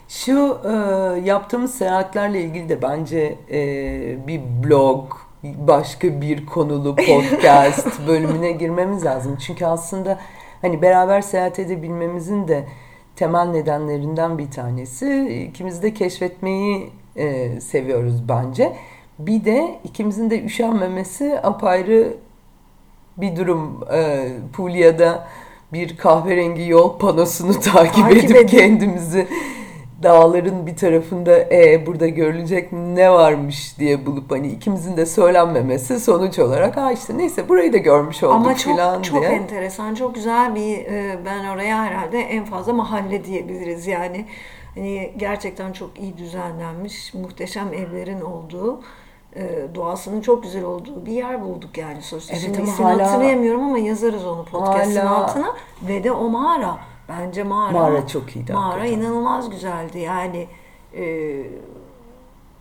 Şu 0.08 0.58
e, 0.64 0.72
yaptığımız 1.20 1.74
seyahatlerle 1.74 2.40
ilgili 2.40 2.68
de 2.68 2.82
bence 2.82 3.38
e, 3.50 3.58
bir 4.26 4.40
blog, 4.64 5.12
başka 5.42 6.20
bir 6.20 6.46
konulu 6.46 6.96
podcast 7.06 8.08
bölümüne 8.08 8.52
girmemiz 8.52 9.04
lazım. 9.04 9.38
Çünkü 9.46 9.66
aslında 9.66 10.18
hani 10.66 10.82
beraber 10.82 11.20
seyahat 11.20 11.58
edebilmemizin 11.58 12.48
de 12.48 12.64
temel 13.16 13.46
nedenlerinden 13.46 14.38
bir 14.38 14.50
tanesi 14.50 15.28
ikimiz 15.50 15.82
de 15.82 15.94
keşfetmeyi 15.94 16.90
e, 17.16 17.60
seviyoruz 17.60 18.28
bence. 18.28 18.72
Bir 19.18 19.44
de 19.44 19.78
ikimizin 19.84 20.30
de 20.30 20.44
üşenmemesi 20.44 21.40
apayrı 21.42 22.14
bir 23.16 23.36
durum. 23.36 23.80
E, 23.92 24.28
Puglia'da 24.52 25.26
bir 25.72 25.96
kahverengi 25.96 26.68
yol 26.68 26.98
panosunu 26.98 27.52
takip, 27.60 27.94
Takip 28.04 28.24
edip 28.24 28.36
edin. 28.36 28.46
kendimizi 28.46 29.26
dağların 30.06 30.66
bir 30.66 30.76
tarafında 30.76 31.38
e, 31.38 31.86
burada 31.86 32.08
görülecek 32.08 32.72
ne 32.72 33.12
varmış 33.12 33.78
diye 33.78 34.06
bulup 34.06 34.30
hani 34.30 34.48
ikimizin 34.48 34.96
de 34.96 35.06
söylenmemesi 35.06 36.00
sonuç 36.00 36.38
olarak 36.38 36.76
ha 36.76 36.92
işte 36.92 37.18
neyse 37.18 37.48
burayı 37.48 37.72
da 37.72 37.76
görmüş 37.76 38.22
olduk 38.22 38.34
Ama 38.34 38.56
çok 38.56 38.72
filan 38.74 39.02
çok 39.02 39.20
diye. 39.20 39.30
enteresan, 39.30 39.94
çok 39.94 40.14
güzel 40.14 40.54
bir 40.54 40.78
e, 40.78 41.18
ben 41.24 41.44
oraya 41.48 41.82
herhalde 41.84 42.20
en 42.20 42.44
fazla 42.44 42.72
mahalle 42.72 43.24
diyebiliriz 43.24 43.86
yani. 43.86 44.26
Hani 44.74 45.12
gerçekten 45.16 45.72
çok 45.72 45.98
iyi 46.00 46.16
düzenlenmiş, 46.18 47.14
muhteşem 47.14 47.68
evlerin 47.74 48.20
olduğu, 48.20 48.80
e, 49.36 49.42
doğasının 49.74 50.20
çok 50.20 50.42
güzel 50.42 50.64
olduğu 50.64 51.06
bir 51.06 51.12
yer 51.12 51.42
bulduk 51.44 51.78
yani 51.78 52.02
sonuçta. 52.02 52.32
Evet 52.32 52.42
Şimdi 52.44 52.58
ama 52.58 52.68
ismini 52.70 52.88
hala- 52.92 53.10
hatırlayamıyorum 53.12 53.62
ama 53.64 53.78
yazarız 53.78 54.26
onu 54.26 54.44
podcast'ın 54.44 54.96
Hala- 55.06 55.24
altına 55.24 55.54
ve 55.88 56.04
de 56.04 56.12
o 56.12 56.28
mağara. 56.28 56.76
Bence 57.08 57.42
mağara. 57.42 57.72
Mağara 57.72 58.06
çok 58.06 58.36
iyiydi 58.36 58.52
Mağara 58.52 58.80
hakikaten. 58.80 59.00
inanılmaz 59.02 59.50
güzeldi 59.50 59.98
yani. 59.98 60.46
e, 60.96 61.36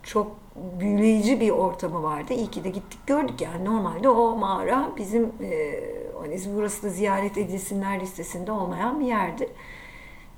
çok 0.04 0.32
büyüleyici 0.80 1.40
bir 1.42 1.50
ortamı 1.50 2.04
vardı. 2.04 2.34
İyi 2.34 2.48
ki 2.52 2.64
de 2.64 2.70
gittik 2.70 3.08
gördük 3.08 3.42
yani. 3.42 3.66
Normalde 3.66 4.10
o 4.10 4.36
mağara 4.36 4.90
bizim 4.98 5.24
e, 5.24 5.80
hani 6.22 6.40
burası 6.56 6.84
da 6.84 6.90
ziyaret 6.90 7.38
edilsinler 7.38 8.00
listesinde 8.00 8.52
olmayan 8.52 9.00
bir 9.00 9.06
yerdi. 9.06 9.50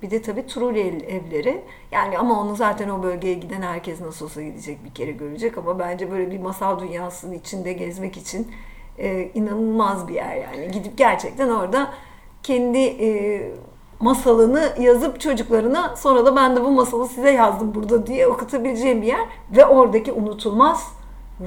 Bir 0.01 0.11
de 0.11 0.21
tabii 0.21 0.45
ev- 0.75 1.03
evleri. 1.09 1.61
Yani 1.91 2.17
ama 2.17 2.41
onu 2.41 2.55
zaten 2.55 2.89
o 2.89 3.03
bölgeye 3.03 3.33
giden 3.33 3.61
herkes 3.61 4.01
nasıl 4.01 4.25
olsa 4.25 4.41
gidecek 4.41 4.85
bir 4.85 4.93
kere 4.93 5.11
görecek 5.11 5.57
ama 5.57 5.79
bence 5.79 6.11
böyle 6.11 6.31
bir 6.31 6.39
masal 6.39 6.79
dünyasının 6.79 7.33
içinde 7.33 7.73
gezmek 7.73 8.17
için 8.17 8.51
e, 8.97 9.29
inanılmaz 9.33 10.07
bir 10.07 10.13
yer 10.13 10.35
yani. 10.35 10.71
Gidip 10.71 10.97
gerçekten 10.97 11.49
orada 11.49 11.93
kendi 12.43 12.77
e, 12.79 13.41
masalını 13.99 14.69
yazıp 14.79 15.19
çocuklarına 15.19 15.95
sonra 15.95 16.25
da 16.25 16.35
ben 16.35 16.55
de 16.55 16.63
bu 16.63 16.71
masalı 16.71 17.07
size 17.07 17.31
yazdım 17.31 17.75
burada 17.75 18.07
diye 18.07 18.27
okutabileceğim 18.27 19.01
bir 19.01 19.07
yer 19.07 19.25
ve 19.51 19.65
oradaki 19.65 20.11
unutulmaz 20.11 20.91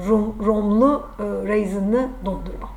rom, 0.07 0.35
romlu 0.45 1.03
e, 1.19 1.23
raisinli 1.47 2.07
dondurma. 2.25 2.69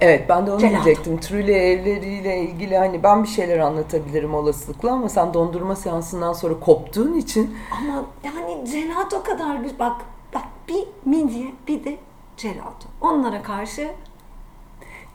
Evet 0.00 0.28
ben 0.28 0.46
de 0.46 0.52
onu 0.52 0.58
Gelato. 0.58 0.84
diyecektim. 0.84 1.20
Trulli 1.20 1.52
evleriyle 1.52 2.40
ilgili 2.40 2.78
hani 2.78 3.02
ben 3.02 3.22
bir 3.22 3.28
şeyler 3.28 3.58
anlatabilirim 3.58 4.34
olasılıkla 4.34 4.92
ama 4.92 5.08
sen 5.08 5.34
dondurma 5.34 5.76
seansından 5.76 6.32
sonra 6.32 6.60
koptuğun 6.60 7.14
için 7.14 7.56
Ama 7.80 8.04
yani 8.24 8.64
gelato 8.72 9.22
kadar 9.22 9.56
güzel. 9.56 9.78
Bak, 9.78 9.96
bak 10.34 10.44
bir 10.68 10.84
midye 11.04 11.52
bir 11.68 11.84
de 11.84 11.96
gelato. 12.36 12.88
Onlara 13.00 13.42
karşı 13.42 13.90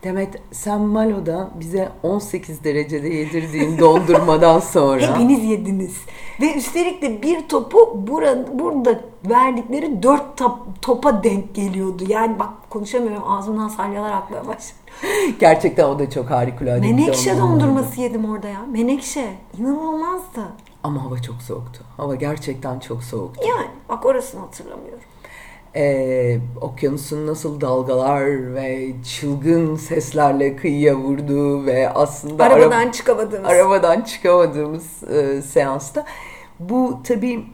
Demet 0.04 0.42
sen 0.52 0.82
Malo'da 0.82 1.50
bize 1.60 1.90
18 2.04 2.64
derecede 2.64 3.08
yedirdiğin 3.08 3.78
dondurmadan 3.80 4.60
sonra 4.60 5.02
hepiniz 5.02 5.44
yediniz. 5.44 5.98
Ve 6.42 6.54
üstelik 6.54 7.02
de 7.02 7.22
bir 7.22 7.48
topu 7.48 8.08
burada, 8.08 8.60
burada 8.60 9.00
verdikleri 9.30 10.04
dört 10.04 10.38
top, 10.38 10.82
topa 10.82 11.24
denk 11.24 11.56
geliyordu. 11.56 12.04
Yani 12.08 12.40
bak 12.40 12.50
konuşamıyorum 12.70 13.24
ağzımdan 13.32 13.68
salyalar 13.68 14.12
akmaya 14.12 14.48
başladı. 14.48 14.78
gerçekten 15.40 15.84
o 15.84 16.00
da 16.00 16.10
çok 16.10 16.30
harikulade 16.30 16.80
Menekşe 16.80 17.38
dondurması 17.38 18.02
yedim 18.02 18.32
orada 18.32 18.48
ya. 18.48 18.62
Menekşe. 18.72 19.34
İnanılmazdı. 19.60 20.42
Ama 20.84 21.04
hava 21.04 21.22
çok 21.22 21.42
soğuktu. 21.42 21.84
Hava 21.98 22.16
gerçekten 22.16 22.80
çok 22.80 23.04
soğuktu. 23.04 23.48
Yani 23.48 23.68
bak 23.90 24.06
orasını 24.06 24.42
hatırlamıyorum. 24.42 25.00
Ee, 25.76 26.40
okyanusun 26.62 27.28
nasıl 27.28 27.62
dalgalar 27.62 28.56
ve 28.56 28.90
çılgın 29.04 29.76
seslerle 29.76 30.56
kıyıya 30.56 30.96
vurduğu 30.96 31.66
ve 31.66 31.90
aslında 31.90 32.44
ara- 32.44 32.54
Arabadan 32.54 32.92
çıkamadığımız. 32.92 33.50
arabadan 33.50 34.02
çıkamadığımız 34.02 35.04
e, 35.04 35.42
seansta. 35.42 36.06
Bu 36.60 36.98
tabii 37.04 37.46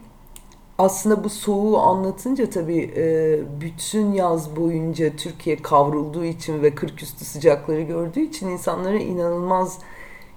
aslında 0.78 1.24
bu 1.24 1.28
soğuğu 1.28 1.78
anlatınca 1.78 2.50
tabii 2.50 2.90
e, 2.96 3.38
bütün 3.60 4.12
yaz 4.12 4.56
boyunca 4.56 5.16
Türkiye 5.16 5.56
kavrulduğu 5.56 6.24
için 6.24 6.62
ve 6.62 6.74
40 6.74 7.02
üstü 7.02 7.24
sıcakları 7.24 7.82
gördüğü 7.82 8.20
için 8.20 8.48
insanlara 8.48 8.96
inanılmaz 8.98 9.78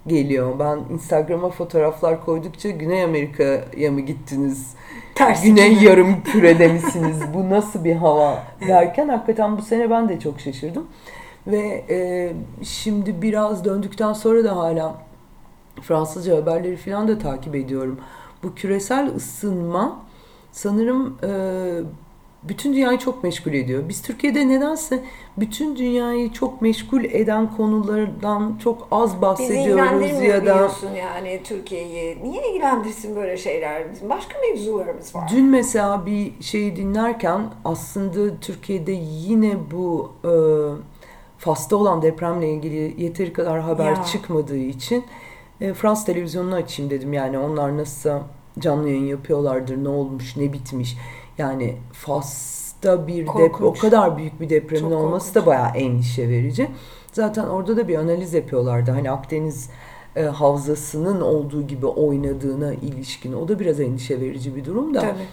geliyor. 0.08 0.60
Ben 0.60 0.94
Instagram'a 0.94 1.50
fotoğraflar 1.50 2.26
koydukça 2.26 2.70
Güney 2.70 3.04
Amerika'ya 3.04 3.92
mı 3.92 4.02
gittiniz? 4.02 4.74
Ters 5.18 5.44
Güney 5.44 5.74
yarım 5.74 6.24
kürede 6.24 6.68
misiniz? 6.74 7.18
Bu 7.34 7.50
nasıl 7.50 7.84
bir 7.84 7.96
hava 7.96 8.44
derken 8.68 9.08
hakikaten 9.08 9.58
bu 9.58 9.62
sene 9.62 9.90
ben 9.90 10.10
de 10.10 10.20
çok 10.20 10.40
şaşırdım. 10.40 10.88
Ve 11.48 11.86
e, 11.90 12.30
şimdi 12.64 13.22
biraz 13.22 13.66
döndükten 13.66 14.14
sonra 14.14 14.44
da 14.44 14.56
hala 14.56 14.96
Fransızca 15.82 16.38
haberleri 16.38 16.78
falan 16.78 17.08
da 17.08 17.18
takip 17.18 17.56
ediyorum. 17.56 18.00
Bu 18.44 18.56
küresel 18.56 19.16
ısınma 19.16 20.00
sanırım 20.52 21.18
e, 21.24 21.30
bütün 22.50 22.74
dünyayı 22.74 22.98
çok 22.98 23.24
meşgul 23.24 23.54
ediyor. 23.54 23.84
Biz 23.90 24.02
Türkiye'de 24.02 24.48
nedense 24.48 25.04
bütün 25.38 25.76
dünyayı 25.76 26.34
çok 26.34 26.62
meşgul 26.62 27.04
eden 27.04 27.56
konulardan 27.58 28.60
çok 28.64 28.88
az 28.92 29.12
Bizi 29.12 29.22
bahsediyoruz 29.22 29.66
ilgilendirmiyor 29.68 30.34
ya 30.34 30.46
da 30.46 30.72
yani 30.98 31.42
Türkiye'yi. 31.44 32.18
Niye 32.24 32.50
ilgilendirsin 32.50 33.16
böyle 33.16 33.38
şeyler? 33.38 33.92
Bizim 33.94 34.10
başka 34.10 34.34
mevzularımız 34.40 35.16
var. 35.16 35.30
Dün 35.32 35.46
mesela 35.46 36.06
bir 36.06 36.32
şeyi 36.42 36.76
dinlerken 36.76 37.42
aslında 37.66 38.40
Türkiye'de 38.42 38.92
yine 38.92 39.56
bu 39.72 40.12
e, 40.24 40.32
Fas'ta 41.38 41.76
olan 41.76 42.02
depremle 42.02 42.50
ilgili 42.50 43.04
yeteri 43.04 43.34
kadar 43.34 43.60
haber 43.60 43.92
Ya. 43.92 44.04
çıkmadığı 44.04 44.58
için 44.58 45.04
e, 45.62 45.74
Fransız 45.74 46.06
televizyonunu 46.06 46.56
açayım 46.56 46.92
dedim. 46.92 47.14
Yani 47.14 47.38
onlar 47.38 47.78
nasılsa 47.78 48.22
canlı 48.60 48.90
yayın 48.90 49.06
yapıyorlardır. 49.06 49.84
Ne 49.84 49.90
olmuş, 49.90 50.38
ne 50.38 50.54
bitmiş. 50.54 50.98
Yani 51.38 51.76
Fas'ta 51.94 53.08
bir 53.08 53.28
deprem, 53.28 53.68
o 53.68 53.74
kadar 53.74 54.18
büyük 54.18 54.42
bir 54.42 54.50
depremin 54.50 54.90
Çok 54.90 55.00
olması 55.00 55.34
korkunç. 55.34 55.44
da 55.44 55.46
bayağı 55.46 55.70
endişe 55.70 56.30
verici. 56.30 56.68
Zaten 57.12 57.44
orada 57.44 57.78
da 57.78 57.88
bir 57.88 57.96
analiz 57.96 58.34
yapıyorlardı. 58.34 58.92
Hani 58.92 59.12
Akdeniz 59.12 59.70
e, 60.16 60.24
havzasının 60.24 61.22
olduğu 61.22 61.68
gibi 61.68 61.86
oynadığına 61.86 62.74
ilişkin. 62.74 63.34
O 63.34 63.48
da 63.48 63.60
biraz 63.60 63.80
endişe 63.80 64.22
verici 64.22 64.56
bir 64.56 64.66
durum 64.66 64.94
da. 64.94 65.00
Tabii. 65.00 65.28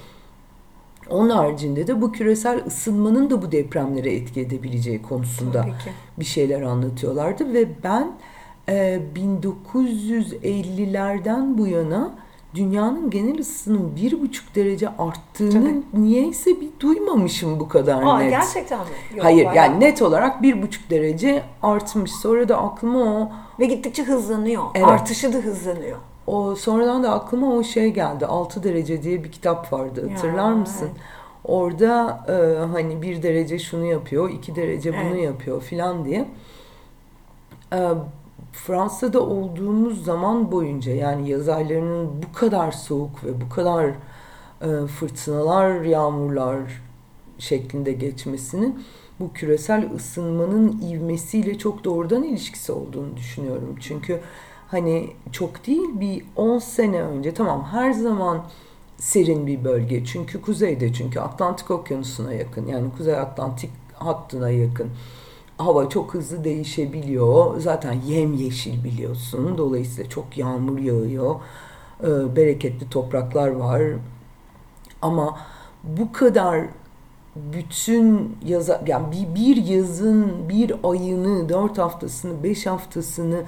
Onun 1.10 1.30
haricinde 1.30 1.86
de 1.86 2.02
bu 2.02 2.12
küresel 2.12 2.64
ısınmanın 2.66 3.30
da 3.30 3.42
bu 3.42 3.52
depremlere 3.52 4.14
etki 4.14 4.40
edebileceği 4.40 5.02
konusunda 5.02 5.66
bir 6.18 6.24
şeyler 6.24 6.62
anlatıyorlardı 6.62 7.54
ve 7.54 7.68
ben 7.84 8.12
e, 8.68 9.00
1950'lerden 9.16 11.58
bu 11.58 11.66
yana 11.66 12.14
dünyanın 12.54 13.10
genel 13.10 13.38
ısısının 13.38 13.96
bir 13.96 14.20
buçuk 14.22 14.54
derece 14.54 14.88
arttığını 14.88 15.82
Tabii. 15.92 16.02
niyeyse 16.02 16.60
bir 16.60 16.68
duymamışım 16.80 17.60
bu 17.60 17.68
kadar 17.68 18.02
Aa, 18.02 18.18
net. 18.18 18.30
gerçekten 18.30 18.78
mi? 18.80 18.84
Yok, 19.14 19.24
Hayır 19.24 19.46
bayağı. 19.46 19.56
yani 19.56 19.80
net 19.80 20.02
olarak 20.02 20.42
bir 20.42 20.62
buçuk 20.62 20.90
derece 20.90 21.42
artmış. 21.62 22.12
Sonra 22.12 22.48
da 22.48 22.58
aklıma 22.62 23.00
o 23.04 23.28
Ve 23.60 23.66
gittikçe 23.66 24.02
hızlanıyor. 24.02 24.62
Evet. 24.74 24.88
Artışı 24.88 25.32
da 25.32 25.36
hızlanıyor. 25.38 25.98
o 26.26 26.54
sonradan 26.54 27.02
da 27.02 27.12
aklıma 27.12 27.52
o 27.54 27.62
şey 27.62 27.90
geldi. 27.90 28.26
6 28.26 28.62
derece 28.62 29.02
diye 29.02 29.24
bir 29.24 29.32
kitap 29.32 29.72
vardı. 29.72 30.10
Hatırlar 30.10 30.48
Ya, 30.50 30.56
mısın? 30.56 30.88
evet. 30.92 31.00
Orada 31.44 32.24
e, 32.28 32.66
hani 32.66 33.02
bir 33.02 33.22
derece 33.22 33.58
şunu 33.58 33.84
yapıyor, 33.86 34.30
iki 34.30 34.56
derece 34.56 34.92
bunu 34.92 35.00
Evet. 35.14 35.24
yapıyor 35.24 35.62
filan 35.62 36.04
diye. 36.04 36.28
E, 37.72 37.78
Fransa'da 38.54 39.20
olduğumuz 39.20 40.04
zaman 40.04 40.52
boyunca 40.52 40.92
yani 40.92 41.30
yaz 41.30 41.48
aylarının 41.48 42.22
bu 42.22 42.38
kadar 42.38 42.72
soğuk 42.72 43.24
ve 43.24 43.40
bu 43.40 43.48
kadar 43.48 43.86
e, 44.62 44.86
fırtınalar, 44.86 45.80
yağmurlar 45.80 46.82
şeklinde 47.38 47.92
geçmesinin 47.92 48.84
bu 49.20 49.32
küresel 49.32 49.90
ısınmanın 49.94 50.80
ivmesiyle 50.82 51.58
çok 51.58 51.84
doğrudan 51.84 52.22
ilişkisi 52.22 52.72
olduğunu 52.72 53.16
düşünüyorum. 53.16 53.76
Çünkü 53.80 54.20
hani 54.68 55.10
çok 55.32 55.66
değil 55.66 56.00
bir 56.00 56.24
10 56.36 56.58
sene 56.58 57.02
önce 57.02 57.34
tamam 57.34 57.64
her 57.64 57.92
zaman 57.92 58.44
serin 58.96 59.46
bir 59.46 59.64
bölge. 59.64 60.04
Çünkü 60.04 60.42
kuzeyde 60.42 60.92
çünkü 60.92 61.20
Atlantik 61.20 61.70
Okyanusu'na 61.70 62.32
yakın 62.32 62.66
yani 62.66 62.90
Kuzey 62.96 63.14
Atlantik 63.14 63.70
hattına 63.94 64.50
yakın. 64.50 64.90
Hava 65.58 65.88
çok 65.88 66.14
hızlı 66.14 66.44
değişebiliyor. 66.44 67.60
Zaten 67.60 67.92
yemyeşil 67.92 68.84
biliyorsun. 68.84 69.58
Dolayısıyla 69.58 70.10
çok 70.10 70.38
yağmur 70.38 70.78
yağıyor. 70.78 71.34
Ee, 72.02 72.36
bereketli 72.36 72.90
topraklar 72.90 73.48
var. 73.48 73.82
Ama 75.02 75.38
bu 75.84 76.12
kadar 76.12 76.66
bütün 77.36 78.36
yaza 78.46 78.82
yani 78.86 79.06
bir, 79.12 79.34
bir 79.34 79.56
yazın 79.56 80.48
bir 80.48 80.74
ayını, 80.84 81.48
dört 81.48 81.78
haftasını, 81.78 82.42
beş 82.42 82.66
haftasını 82.66 83.42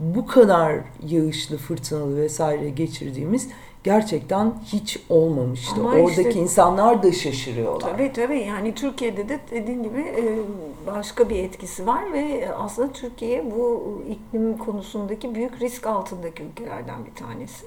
bu 0.00 0.26
kadar 0.26 0.78
yağışlı, 1.06 1.56
fırtınalı 1.56 2.16
vesaire 2.16 2.70
geçirdiğimiz 2.70 3.48
gerçekten 3.84 4.52
hiç 4.66 4.98
olmamıştı. 5.08 5.80
Ama 5.80 5.90
Oradaki 5.90 6.28
işte- 6.28 6.40
insanlar 6.40 7.02
da 7.02 7.12
şaşırıyorlar. 7.12 7.90
Tabii 7.90 8.12
tabii 8.12 8.40
yani 8.40 8.74
Türkiye'de 8.74 9.28
de 9.28 9.40
dediğin 9.50 9.82
gibi 9.82 10.00
e, 10.00 10.38
başka 10.86 11.30
bir 11.30 11.36
etkisi 11.36 11.86
var 11.86 12.12
ve 12.12 12.48
aslında 12.58 12.92
Türkiye 12.92 13.50
bu 13.50 14.02
iklim 14.08 14.58
konusundaki 14.58 15.34
büyük 15.34 15.60
risk 15.60 15.86
altındaki 15.86 16.42
ülkelerden 16.42 17.06
bir 17.06 17.14
tanesi. 17.14 17.66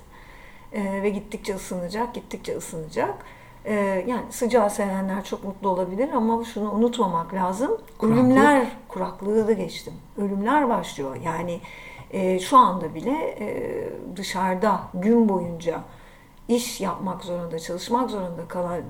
E, 0.74 1.04
ve 1.04 1.10
gittikçe 1.10 1.56
ısınacak, 1.56 2.14
gittikçe 2.14 2.58
ısınacak. 2.58 3.14
E, 3.66 3.74
yani 4.08 4.24
sıcağı 4.30 4.70
sevenler 4.70 5.24
çok 5.24 5.44
mutlu 5.44 5.70
olabilir 5.70 6.10
ama 6.14 6.44
şunu 6.44 6.72
unutmamak 6.72 7.34
lazım. 7.34 7.78
Kuraklık. 7.98 8.24
Ölümler, 8.24 8.68
kuraklığı 8.88 9.48
da 9.48 9.54
geçtim. 9.54 9.94
Ölümler 10.18 10.70
başlıyor. 10.70 11.16
Yani 11.24 11.60
e, 12.12 12.40
şu 12.40 12.58
anda 12.58 12.96
bile 12.96 13.36
e, 13.40 13.90
dışarıda 14.16 14.80
gün 14.94 15.30
boyunca 15.30 15.82
iş 16.48 16.82
yapmak 16.82 17.24
zorunda, 17.24 17.60
çalışmak 17.60 18.10
zorunda 18.10 18.48
kalan 18.48 18.82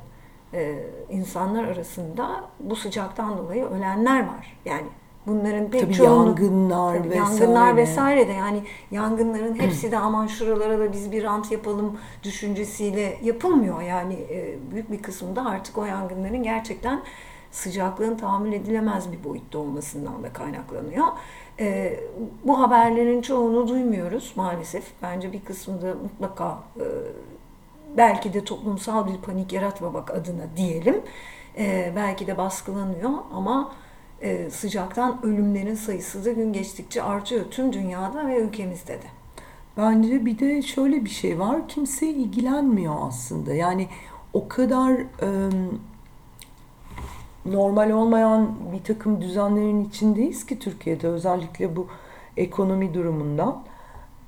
e, 0.53 0.83
insanlar 1.09 1.63
arasında 1.63 2.43
bu 2.59 2.75
sıcaktan 2.75 3.37
dolayı 3.37 3.65
ölenler 3.65 4.19
var. 4.19 4.57
Yani 4.65 4.85
bunların 5.27 5.69
pek 5.71 5.81
Tabii 5.81 5.93
çoğunu- 5.93 6.25
yangınlar 6.27 6.97
Tabii 6.97 7.09
vesaire. 7.09 7.23
Yangınlar 7.25 7.75
vesaire 7.75 8.27
de 8.27 8.31
yani 8.31 8.63
yangınların 8.91 9.59
hepsi 9.59 9.91
de 9.91 9.97
aman 9.97 10.27
şuralara 10.27 10.79
da 10.79 10.91
biz 10.93 11.11
bir 11.11 11.23
rant 11.23 11.51
yapalım 11.51 11.97
düşüncesiyle 12.23 13.17
yapılmıyor. 13.23 13.81
Yani 13.81 14.13
e, 14.13 14.55
büyük 14.71 14.91
bir 14.91 15.01
kısmında 15.01 15.45
artık 15.45 15.77
o 15.77 15.85
yangınların 15.85 16.43
gerçekten 16.43 17.01
sıcaklığın 17.51 18.17
tahammül 18.17 18.53
edilemez 18.53 19.11
bir 19.11 19.23
boyutta 19.23 19.57
olmasından 19.57 20.23
da 20.23 20.33
kaynaklanıyor. 20.33 21.05
E, 21.59 21.99
bu 22.43 22.59
haberlerin 22.61 23.21
çoğunu 23.21 23.67
duymuyoruz 23.67 24.33
maalesef. 24.35 24.83
Bence 25.01 25.33
bir 25.33 25.41
kısmı 25.45 25.81
da 25.81 25.93
mutlaka 26.03 26.57
e, 26.79 26.83
belki 27.97 28.33
de 28.33 28.43
toplumsal 28.43 29.07
bir 29.07 29.17
panik 29.17 29.53
yaratmamak 29.53 30.11
adına 30.11 30.43
diyelim. 30.57 31.01
E, 31.57 31.93
belki 31.95 32.27
de 32.27 32.37
baskılanıyor 32.37 33.11
ama 33.33 33.71
e, 34.21 34.49
sıcaktan 34.49 35.25
ölümlerin 35.25 35.75
sayısı 35.75 36.25
da 36.25 36.31
gün 36.31 36.53
geçtikçe 36.53 37.03
artıyor 37.03 37.45
tüm 37.51 37.73
dünyada 37.73 38.27
ve 38.27 38.39
ülkemizde 38.39 38.93
de. 38.93 39.07
Bence 39.77 40.25
bir 40.25 40.39
de 40.39 40.61
şöyle 40.61 41.05
bir 41.05 41.09
şey 41.09 41.39
var. 41.39 41.67
Kimse 41.67 42.07
ilgilenmiyor 42.07 42.95
aslında. 43.07 43.53
Yani 43.53 43.87
o 44.33 44.47
kadar 44.47 44.91
e, 44.91 45.49
normal 47.45 47.89
olmayan 47.89 48.55
bir 48.73 48.83
takım 48.83 49.21
düzenlerin 49.21 49.85
içindeyiz 49.85 50.45
ki 50.45 50.59
Türkiye'de 50.59 51.07
özellikle 51.07 51.75
bu 51.75 51.87
ekonomi 52.37 52.93
durumundan. 52.93 53.63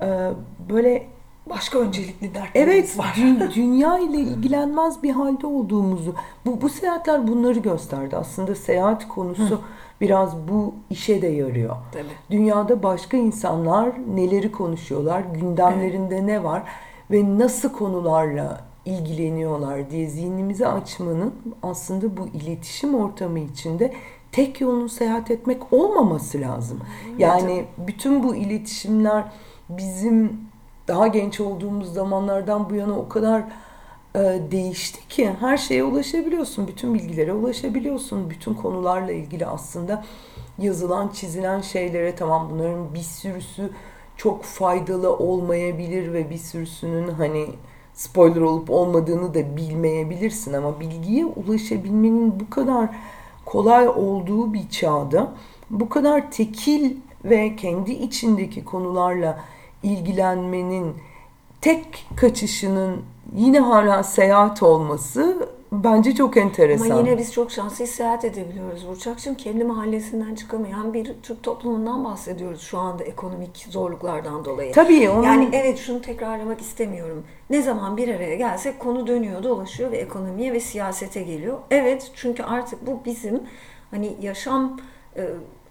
E, 0.00 0.30
böyle 0.70 1.06
Başka 1.50 1.78
öncelikli 1.78 2.34
dertlerimiz 2.34 2.74
Evet, 2.74 2.98
var. 2.98 3.14
dü- 3.18 3.54
dünya 3.54 3.98
ile 3.98 4.16
ilgilenmez 4.16 5.02
bir 5.02 5.10
halde 5.10 5.46
olduğumuzu. 5.46 6.14
Bu 6.46 6.60
bu 6.60 6.68
seyahatler 6.68 7.28
bunları 7.28 7.58
gösterdi. 7.58 8.16
Aslında 8.16 8.54
seyahat 8.54 9.08
konusu 9.08 9.60
biraz 10.00 10.48
bu 10.48 10.74
işe 10.90 11.22
de 11.22 11.26
yarıyor. 11.26 11.76
Tabii. 11.92 12.04
Dünyada 12.30 12.82
başka 12.82 13.16
insanlar 13.16 13.90
neleri 14.14 14.52
konuşuyorlar, 14.52 15.20
gündemlerinde 15.20 16.26
ne 16.26 16.44
var 16.44 16.62
ve 17.10 17.38
nasıl 17.38 17.72
konularla 17.72 18.60
ilgileniyorlar 18.84 19.90
diye 19.90 20.06
zihnimizi 20.08 20.66
açmanın 20.66 21.34
aslında 21.62 22.16
bu 22.16 22.26
iletişim 22.28 22.94
ortamı 22.94 23.38
içinde 23.38 23.92
tek 24.32 24.60
yolun 24.60 24.86
seyahat 24.86 25.30
etmek 25.30 25.72
olmaması 25.72 26.40
lazım. 26.40 26.80
Yani 27.18 27.64
bütün 27.78 28.22
bu 28.22 28.34
iletişimler 28.36 29.24
bizim 29.68 30.47
daha 30.88 31.06
genç 31.06 31.40
olduğumuz 31.40 31.92
zamanlardan 31.94 32.70
bu 32.70 32.74
yana 32.74 32.98
o 32.98 33.08
kadar 33.08 33.42
e, 34.14 34.18
değişti 34.50 35.08
ki 35.08 35.30
her 35.40 35.56
şeye 35.56 35.84
ulaşabiliyorsun, 35.84 36.68
bütün 36.68 36.94
bilgilere 36.94 37.32
ulaşabiliyorsun, 37.32 38.30
bütün 38.30 38.54
konularla 38.54 39.12
ilgili 39.12 39.46
aslında 39.46 40.04
yazılan, 40.58 41.08
çizilen 41.08 41.60
şeylere 41.60 42.14
tamam 42.14 42.48
bunların 42.50 42.94
bir 42.94 43.00
sürüsü 43.00 43.70
çok 44.16 44.44
faydalı 44.44 45.16
olmayabilir 45.16 46.12
ve 46.12 46.30
bir 46.30 46.38
sürüsünün 46.38 47.08
hani 47.08 47.46
spoiler 47.94 48.40
olup 48.40 48.70
olmadığını 48.70 49.34
da 49.34 49.56
bilmeyebilirsin 49.56 50.52
ama 50.52 50.80
bilgiye 50.80 51.26
ulaşabilmenin 51.26 52.40
bu 52.40 52.50
kadar 52.50 52.88
kolay 53.44 53.88
olduğu 53.88 54.54
bir 54.54 54.68
çağda 54.68 55.32
bu 55.70 55.88
kadar 55.88 56.30
tekil 56.30 56.96
ve 57.24 57.56
kendi 57.56 57.92
içindeki 57.92 58.64
konularla 58.64 59.44
ilgilenmenin 59.82 60.94
tek 61.60 62.06
kaçışının 62.16 63.02
yine 63.36 63.60
hala 63.60 64.02
seyahat 64.02 64.62
olması 64.62 65.48
bence 65.72 66.14
çok 66.14 66.36
enteresan. 66.36 66.90
Ama 66.90 66.98
yine 67.00 67.18
biz 67.18 67.32
çok 67.32 67.50
şanslı 67.50 67.86
seyahat 67.86 68.24
edebiliyoruz 68.24 68.88
Burçak'cığım. 68.88 69.34
Kendi 69.34 69.64
mahallesinden 69.64 70.34
çıkamayan 70.34 70.94
bir 70.94 71.14
Türk 71.22 71.42
toplumundan 71.42 72.04
bahsediyoruz 72.04 72.60
şu 72.60 72.78
anda 72.78 73.04
ekonomik 73.04 73.66
zorluklardan 73.70 74.44
dolayı. 74.44 74.72
Tabii 74.72 75.08
onun 75.08 75.22
Yani 75.22 75.48
evet 75.52 75.78
şunu 75.78 76.02
tekrarlamak 76.02 76.60
istemiyorum. 76.60 77.24
Ne 77.50 77.62
zaman 77.62 77.96
bir 77.96 78.14
araya 78.14 78.34
gelsek 78.34 78.80
konu 78.80 79.06
dönüyor 79.06 79.42
dolaşıyor 79.42 79.92
ve 79.92 79.96
ekonomiye 79.96 80.52
ve 80.52 80.60
siyasete 80.60 81.22
geliyor. 81.22 81.58
Evet 81.70 82.10
çünkü 82.14 82.42
artık 82.42 82.86
bu 82.86 83.00
bizim 83.04 83.40
hani 83.90 84.16
yaşam 84.20 84.80
e, 85.16 85.22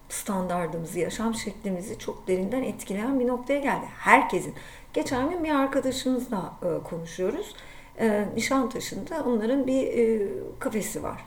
standardımızı, 0.08 0.98
yaşam 0.98 1.34
şeklimizi 1.34 1.98
çok 1.98 2.28
derinden 2.28 2.62
etkileyen 2.62 3.20
bir 3.20 3.26
noktaya 3.26 3.60
geldi. 3.60 3.86
Herkesin. 3.98 4.54
Geçen 4.92 5.30
gün 5.30 5.44
bir 5.44 5.50
arkadaşımızla 5.50 6.54
e, 6.62 6.82
konuşuyoruz. 6.88 7.54
E, 8.00 8.24
Nişantaşı'nda 8.34 9.24
onların 9.24 9.66
bir 9.66 9.82
e, 9.82 10.28
kafesi 10.58 11.02
var. 11.02 11.24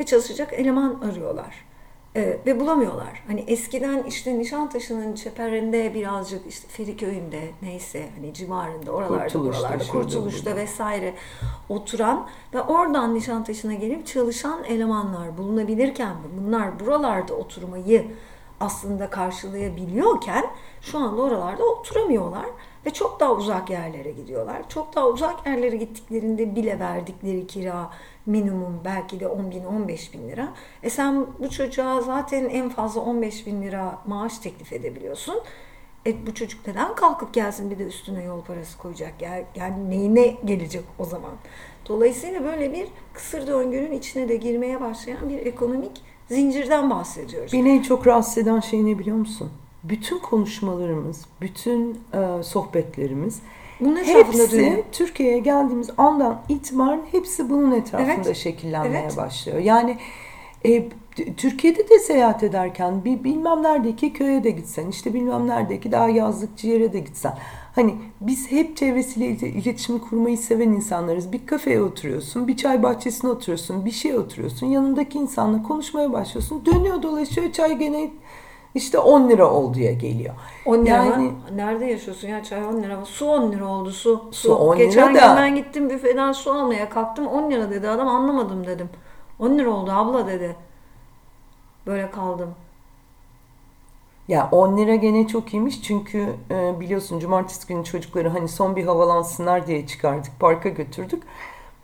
Ve 0.00 0.06
çalışacak 0.06 0.52
eleman 0.52 1.00
arıyorlar. 1.00 1.67
Ee, 2.18 2.38
ve 2.46 2.60
bulamıyorlar. 2.60 3.22
Hani 3.26 3.40
eskiden 3.40 4.02
işte 4.02 4.38
Nişantaşı'nın 4.38 5.14
çeperinde 5.14 5.94
birazcık 5.94 6.46
işte 6.46 6.68
Feriköy'ünde 6.68 7.40
neyse 7.62 8.08
hani 8.16 8.34
civarında 8.34 8.92
oralarda 8.92 9.24
Kurtuluş'ta, 9.24 9.62
buralarda 9.62 9.84
Kurtuluş'ta 9.92 10.50
burada. 10.50 10.60
vesaire 10.60 11.14
oturan 11.68 12.26
ve 12.54 12.60
oradan 12.60 13.14
Nişantaşı'na 13.14 13.74
gelip 13.74 14.06
çalışan 14.06 14.64
elemanlar 14.64 15.38
bulunabilirken 15.38 16.16
bunlar 16.40 16.80
buralarda 16.80 17.34
oturmayı 17.34 18.06
aslında 18.60 19.10
karşılayabiliyorken 19.10 20.44
şu 20.80 20.98
anda 20.98 21.22
oralarda 21.22 21.64
oturamıyorlar 21.64 22.46
ve 22.86 22.90
çok 22.90 23.20
daha 23.20 23.32
uzak 23.32 23.70
yerlere 23.70 24.10
gidiyorlar. 24.10 24.68
Çok 24.68 24.96
daha 24.96 25.08
uzak 25.08 25.46
yerlere 25.46 25.76
gittiklerinde 25.76 26.56
bile 26.56 26.80
verdikleri 26.80 27.46
kira 27.46 27.90
minimum 28.28 28.80
belki 28.84 29.20
de 29.20 29.28
10 29.28 29.50
bin 29.50 29.64
15 29.64 30.14
bin 30.14 30.28
lira. 30.28 30.48
E 30.82 30.90
sen 30.90 31.26
bu 31.38 31.50
çocuğa 31.50 32.00
zaten 32.00 32.44
en 32.44 32.68
fazla 32.68 33.00
15 33.00 33.46
bin 33.46 33.62
lira 33.62 33.98
maaş 34.06 34.38
teklif 34.38 34.72
edebiliyorsun. 34.72 35.40
E 36.06 36.26
bu 36.26 36.34
çocuk 36.34 36.66
neden 36.66 36.94
kalkıp 36.94 37.34
gelsin 37.34 37.70
bir 37.70 37.78
de 37.78 37.84
üstüne 37.84 38.24
yol 38.24 38.42
parası 38.42 38.78
koyacak? 38.78 39.22
Yani, 39.22 39.44
yani 39.54 39.90
neyine 39.90 40.26
gelecek 40.44 40.84
o 40.98 41.04
zaman? 41.04 41.32
Dolayısıyla 41.88 42.44
böyle 42.44 42.72
bir 42.72 42.88
kısır 43.12 43.46
döngünün 43.46 43.92
içine 43.92 44.28
de 44.28 44.36
girmeye 44.36 44.80
başlayan 44.80 45.28
bir 45.28 45.46
ekonomik 45.46 46.02
zincirden 46.28 46.90
bahsediyoruz. 46.90 47.52
Beni 47.52 47.70
en 47.70 47.82
çok 47.82 48.06
rahatsız 48.06 48.38
eden 48.38 48.60
şey 48.60 48.86
ne 48.86 48.98
biliyor 48.98 49.16
musun? 49.16 49.50
Bütün 49.84 50.18
konuşmalarımız, 50.18 51.26
bütün 51.40 52.00
e, 52.14 52.42
sohbetlerimiz 52.42 53.42
Bunun 53.80 53.96
hepsi. 53.96 54.84
Türkiye'ye 54.92 55.38
geldiğimiz 55.38 55.90
andan 55.98 56.40
itibaren 56.48 57.00
hepsi 57.12 57.50
bunun 57.50 57.72
etrafında 57.72 58.12
Evet. 58.12 58.36
şekillenmeye 58.36 59.02
Evet. 59.02 59.16
başlıyor. 59.16 59.58
Yani 59.58 59.96
e, 60.64 60.88
Türkiye'de 61.36 61.88
de 61.88 61.98
seyahat 61.98 62.42
ederken 62.42 63.04
bir 63.04 63.24
bilmem 63.24 63.62
neredeki 63.62 64.12
köye 64.12 64.44
de 64.44 64.50
gitsen, 64.50 64.88
işte 64.88 65.14
bilmem 65.14 65.46
neredeki 65.46 65.92
daha 65.92 66.08
yazlıkçı 66.08 66.66
yere 66.66 66.92
de 66.92 66.98
gitsen. 66.98 67.34
Hani 67.74 67.94
biz 68.20 68.50
hep 68.50 68.76
çevresiyle 68.76 69.26
il- 69.26 69.42
iletişim 69.62 69.98
kurmayı 69.98 70.38
seven 70.38 70.68
insanlarız. 70.68 71.32
Bir 71.32 71.46
kafeye 71.46 71.82
oturuyorsun, 71.82 72.48
bir 72.48 72.56
çay 72.56 72.82
bahçesine 72.82 73.30
oturuyorsun, 73.30 73.84
bir 73.84 73.90
şeye 73.90 74.18
oturuyorsun. 74.18 74.66
Yanındaki 74.66 75.18
insanla 75.18 75.62
konuşmaya 75.62 76.12
başlıyorsun. 76.12 76.66
Dönüyor 76.66 77.02
dolaşıyor 77.02 77.52
çay 77.52 77.78
gene 77.78 78.10
işte 78.74 78.98
10 78.98 79.28
lira 79.28 79.50
olduya 79.50 79.92
geliyor. 79.92 80.34
10 80.66 80.86
lira 80.86 80.94
Yani- 80.94 81.24
mı? 81.26 81.32
Nerede 81.54 81.84
yaşıyorsun 81.84 82.28
ya 82.28 82.44
çay 82.44 82.64
10 82.66 82.82
lira 82.82 82.96
mı? 83.00 83.06
Su 83.06 83.26
10 83.30 83.52
lira 83.52 83.66
oldu 83.66 83.90
su. 83.90 84.24
Su 84.32 84.54
10 84.54 84.76
lira 84.76 84.84
Geçen 84.84 85.14
da- 85.14 85.26
gün 85.26 85.36
ben 85.36 85.54
gittim 85.56 85.90
büfeden 85.90 86.32
su 86.32 86.52
almaya 86.52 86.88
kalktım 86.88 87.26
10 87.26 87.50
lira 87.50 87.70
dedi 87.70 87.88
adam 87.88 88.08
anlamadım 88.08 88.66
dedim. 88.66 88.90
10 89.38 89.58
lira 89.58 89.70
oldu 89.70 89.90
abla 89.90 90.26
dedi. 90.26 90.56
Böyle 91.86 92.10
kaldım. 92.10 92.54
Ya 94.28 94.48
10 94.52 94.76
lira 94.76 94.94
gene 94.94 95.26
çok 95.26 95.54
iyiymiş 95.54 95.82
çünkü 95.82 96.26
e, 96.50 96.80
biliyorsun 96.80 97.18
cumartesi 97.18 97.66
günü 97.68 97.84
çocukları 97.84 98.28
hani 98.28 98.48
son 98.48 98.76
bir 98.76 98.84
havalansınlar 98.84 99.66
diye 99.66 99.86
çıkardık. 99.86 100.32
Parka 100.40 100.68
götürdük. 100.68 101.22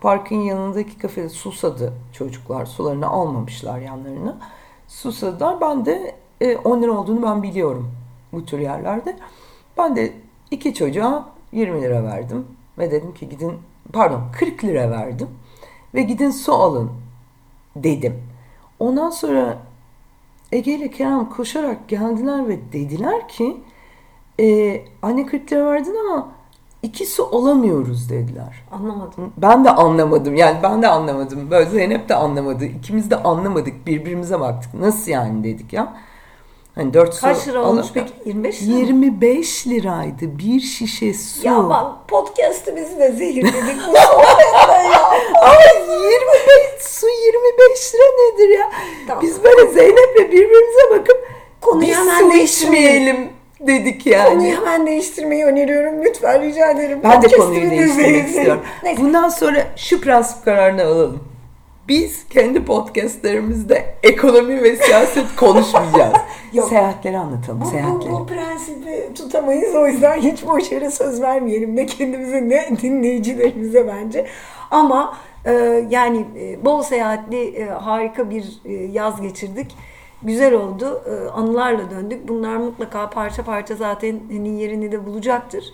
Parkın 0.01 0.37
yanındaki 0.37 0.99
kafede 0.99 1.29
susadı 1.29 1.92
çocuklar. 2.12 2.66
Sularını 2.66 3.07
almamışlar 3.07 3.79
yanlarına. 3.79 4.37
Susadılar. 4.88 5.61
Ben 5.61 5.87
de 5.87 6.14
e, 6.40 6.57
10 6.57 6.83
lira 6.83 6.92
olduğunu 6.92 7.23
ben 7.23 7.42
biliyorum 7.42 7.90
bu 8.33 8.44
tür 8.44 8.59
yerlerde. 8.59 9.16
Ben 9.79 9.97
de 9.97 10.12
iki 10.51 10.75
çocuğa 10.75 11.29
20 11.53 11.83
lira 11.83 12.05
verdim. 12.05 12.47
Ve 12.79 12.90
dedim 12.90 13.14
ki 13.14 13.29
gidin 13.29 13.53
pardon 13.92 14.23
40 14.33 14.64
lira 14.64 14.90
verdim. 14.90 15.29
Ve 15.94 16.03
gidin 16.03 16.31
su 16.31 16.53
alın 16.53 16.90
dedim. 17.77 18.23
Ondan 18.79 19.11
sonra 19.11 19.59
Ege 20.53 20.75
ile 20.75 20.90
Kerem 20.90 21.29
koşarak 21.29 21.88
geldiler 21.88 22.49
ve 22.49 22.73
dediler 22.73 23.29
ki 23.29 23.57
e, 24.40 24.81
anne 25.03 25.27
40 25.27 25.53
lira 25.53 25.66
verdin 25.66 25.94
ama 25.94 26.29
iki 26.83 27.07
su 27.07 27.37
alamıyoruz 27.37 28.11
dediler. 28.11 28.64
Anlamadım. 28.73 29.33
Ben 29.37 29.64
de 29.64 29.70
anlamadım 29.70 30.37
yani 30.37 30.59
ben 30.62 30.83
de 30.83 30.88
anlamadım. 30.88 31.51
Böyle 31.51 31.70
Zeynep 31.70 32.09
de 32.09 32.14
anlamadı. 32.14 32.64
İkimiz 32.64 33.11
de 33.11 33.16
anlamadık. 33.16 33.87
Birbirimize 33.87 34.40
baktık. 34.40 34.75
Nasıl 34.75 35.11
yani 35.11 35.44
dedik 35.44 35.73
ya. 35.73 35.97
Hani 36.74 36.94
4 36.94 37.14
su 37.14 37.20
Kaç 37.20 37.48
lira 37.48 37.62
olmuş 37.62 37.87
peki? 37.94 38.12
25 38.24 38.62
lira 38.62 38.72
mı? 38.74 38.78
25 38.80 39.66
liraydı 39.66 40.38
bir 40.38 40.60
şişe 40.60 41.14
su. 41.14 41.46
Ya 41.46 41.68
bak 41.68 42.08
podcast'ı 42.08 42.76
bizi 42.76 42.98
de 42.98 43.12
zehirledik. 43.12 43.76
Bu 43.88 43.92
sohbetle 43.96 44.88
ya. 44.88 45.02
Ama 45.42 45.54
25 45.54 46.82
su 46.82 47.06
25 47.08 47.94
lira 47.94 48.04
nedir 48.18 48.58
ya? 48.58 48.70
Tamam. 49.08 49.22
Biz 49.22 49.44
böyle 49.44 49.72
Zeynep'le 49.72 50.32
birbirimize 50.32 50.90
bakıp 50.90 51.28
Konuyu 51.60 51.88
biz 51.88 51.96
hemen 51.96 52.30
su 52.30 52.37
içmeyelim 52.37 53.28
dedik 53.60 54.06
yani. 54.06 54.28
Konuyu 54.34 54.56
hemen 54.56 54.87
değiştirmeyi 54.87 55.44
öneriyorum. 55.44 56.04
Lütfen 56.04 56.42
rica 56.42 56.70
ederim. 56.70 56.98
Ben 57.04 57.22
de 57.22 57.28
konuyu 57.28 57.70
değiştirmek 57.70 58.28
istiyorum. 58.28 58.62
Neyse. 58.82 59.02
Bundan 59.02 59.28
sonra 59.28 59.66
şu 59.76 60.00
prensip 60.00 60.44
kararını 60.44 60.82
alalım. 60.84 61.34
Biz 61.88 62.29
kendi 62.29 62.64
podcastlerimizde 62.64 63.94
ekonomi 64.03 64.62
ve 64.62 64.77
siyaset 64.77 65.37
konuşmayacağız. 65.37 66.14
Yok. 66.53 66.68
Seyahatleri 66.68 67.18
anlatalım, 67.18 67.61
Bu, 67.61 67.64
bu, 67.64 67.68
seyahatleri. 67.68 68.12
bu 68.12 68.27
prensibi 68.27 69.14
tutamayız 69.14 69.75
o 69.75 69.87
yüzden 69.87 70.16
hiç 70.20 70.47
boş 70.47 70.73
yere 70.73 70.90
söz 70.90 71.23
vermeyelim 71.23 71.77
ne 71.77 71.87
kendimize 71.87 72.49
ne 72.49 72.68
dinleyicilerimize 72.83 73.87
bence. 73.88 74.27
Ama 74.70 75.16
e, 75.44 75.53
yani 75.90 76.27
e, 76.38 76.64
bol 76.64 76.83
seyahatli 76.83 77.49
e, 77.57 77.64
harika 77.64 78.31
bir 78.31 78.61
e, 78.64 78.73
yaz 78.73 79.20
geçirdik. 79.20 79.77
Güzel 80.23 80.55
oldu. 80.55 81.03
E, 81.07 81.31
anılarla 81.31 81.90
döndük. 81.90 82.29
Bunlar 82.29 82.57
mutlaka 82.57 83.11
parça 83.11 83.42
parça 83.42 83.75
zaten 83.75 84.20
hani 84.33 84.61
yerini 84.62 84.92
de 84.92 85.07
bulacaktır 85.07 85.64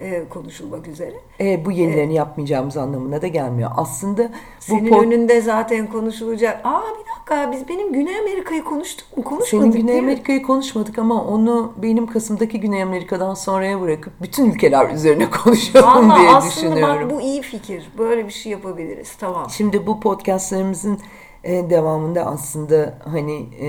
e, 0.00 0.28
konuşulmak 0.28 0.88
üzere. 0.88 1.14
E, 1.40 1.64
bu 1.64 1.72
yenilerini 1.72 2.14
yapmayacağımız 2.14 2.76
anlamına 2.76 3.22
da 3.22 3.26
gelmiyor. 3.26 3.70
Aslında 3.76 4.22
bu 4.22 4.30
Senin 4.60 4.92
önünde 4.92 5.40
zaten 5.40 5.86
konuşulacak. 5.86 6.60
Aa 6.64 6.82
bir 6.82 7.10
dakika 7.16 7.52
biz 7.52 7.68
benim 7.68 7.92
Güney 7.92 8.18
Amerika'yı 8.18 8.64
konuştuk 8.64 9.16
mu? 9.16 9.24
Konuşmadık 9.24 9.72
senin 9.72 9.86
Güney? 9.86 9.98
Amerika'yı 9.98 10.42
konuşmadık 10.42 10.98
ama 10.98 11.24
onu 11.24 11.72
benim 11.82 12.06
Kasım'daki 12.06 12.60
Güney 12.60 12.82
Amerika'dan 12.82 13.34
sonraya 13.34 13.80
bırakıp 13.80 14.12
bütün 14.22 14.50
ülkeler 14.50 14.90
üzerine 14.90 15.30
konuşalım 15.44 15.86
Vallahi 15.86 16.20
diye 16.20 16.30
aslında 16.30 16.74
düşünüyorum. 16.74 17.10
bak 17.10 17.16
bu 17.16 17.20
iyi 17.20 17.42
fikir. 17.42 17.90
Böyle 17.98 18.26
bir 18.26 18.32
şey 18.32 18.52
yapabiliriz. 18.52 19.14
Tamam. 19.16 19.50
Şimdi 19.50 19.86
bu 19.86 20.00
podcastlerimizin 20.00 21.00
e, 21.44 21.70
devamında 21.70 22.26
aslında 22.26 22.98
hani 23.04 23.46
e, 23.58 23.66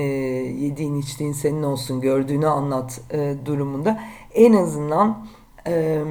yediğin 0.64 0.94
içtiğin 0.94 1.32
senin 1.32 1.62
olsun 1.62 2.00
gördüğünü 2.00 2.46
anlat 2.46 3.00
e, 3.10 3.34
durumunda 3.46 4.00
en 4.34 4.52
azından 4.52 5.26
e, 5.68 6.02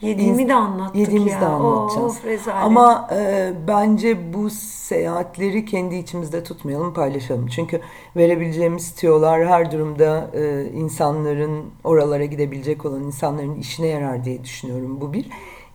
Yediğimi 0.00 0.48
de 0.48 0.54
anlattık 0.54 0.96
yediğimizi 0.96 1.34
ya. 1.34 1.40
de 1.40 1.46
anlatacağız. 1.46 2.16
Of 2.16 2.24
rezalet. 2.24 2.62
Ama 2.64 3.08
e, 3.12 3.52
bence 3.68 4.32
bu 4.34 4.50
seyahatleri 4.50 5.64
kendi 5.64 5.96
içimizde 5.96 6.44
tutmayalım, 6.44 6.94
paylaşalım. 6.94 7.46
Çünkü 7.46 7.80
verebileceğimiz 8.16 8.90
tiyolar 8.90 9.46
her 9.46 9.72
durumda 9.72 10.30
e, 10.34 10.64
insanların 10.64 11.64
oralara 11.84 12.24
gidebilecek 12.24 12.84
olan 12.84 13.02
insanların 13.02 13.60
işine 13.60 13.86
yarar 13.86 14.24
diye 14.24 14.44
düşünüyorum. 14.44 15.00
Bu 15.00 15.12
bir. 15.12 15.26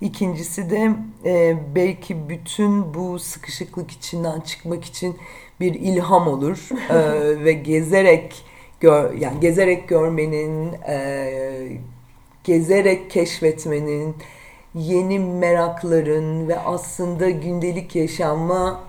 İkincisi 0.01 0.69
de 0.69 0.91
e, 1.25 1.57
belki 1.75 2.29
bütün 2.29 2.93
bu 2.93 3.19
sıkışıklık 3.19 3.91
içinden 3.91 4.39
çıkmak 4.39 4.85
için 4.85 5.15
bir 5.59 5.73
ilham 5.73 6.27
olur 6.27 6.69
E, 6.89 7.43
ve 7.45 7.53
gezerek 7.53 8.45
gör, 8.79 9.13
yani 9.13 9.39
gezerek 9.39 9.89
görmenin 9.89 10.73
e, 10.87 11.27
gezerek 12.43 13.11
keşfetmenin, 13.11 14.15
yeni 14.75 15.19
merakların 15.19 16.47
ve 16.47 16.59
aslında 16.59 17.29
gündelik 17.29 17.95
yaşama 17.95 18.79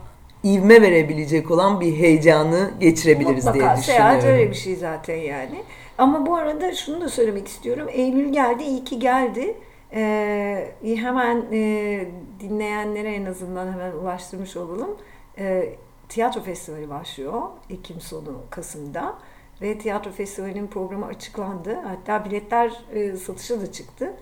ivme 0.44 0.82
verebilecek 0.82 1.50
olan 1.50 1.80
bir 1.80 1.96
heyecanı 1.96 2.70
geçirebiliriz 2.80 3.44
Mutlaka 3.44 3.74
diye 3.74 3.84
seyahat 3.84 4.16
düşünüyorum. 4.16 4.40
öyle 4.40 4.50
bir 4.50 4.56
şey 4.56 4.76
zaten 4.76 5.16
yani. 5.16 5.62
Ama 5.98 6.26
bu 6.26 6.36
arada 6.36 6.74
şunu 6.74 7.00
da 7.00 7.08
söylemek 7.08 7.48
istiyorum. 7.48 7.88
Eylül 7.92 8.32
geldi, 8.32 8.62
iyi 8.62 8.84
ki 8.84 8.98
geldi. 8.98 9.56
Ee, 9.94 10.72
hemen 10.82 11.44
e, 11.52 12.06
dinleyenlere 12.40 13.14
en 13.14 13.24
azından 13.24 13.72
hemen 13.72 13.92
ulaştırmış 13.92 14.56
olalım. 14.56 14.96
Ee, 15.38 15.74
tiyatro 16.08 16.42
festivali 16.42 16.90
başlıyor 16.90 17.42
Ekim 17.70 18.00
sonu 18.00 18.36
Kasım'da 18.50 19.14
ve 19.62 19.78
tiyatro 19.78 20.10
festivalinin 20.10 20.66
programı 20.66 21.06
açıklandı. 21.06 21.74
Hatta 21.74 22.24
biletler 22.24 22.84
e, 22.92 23.16
satışa 23.16 23.60
da 23.60 23.72
çıktı. 23.72 24.12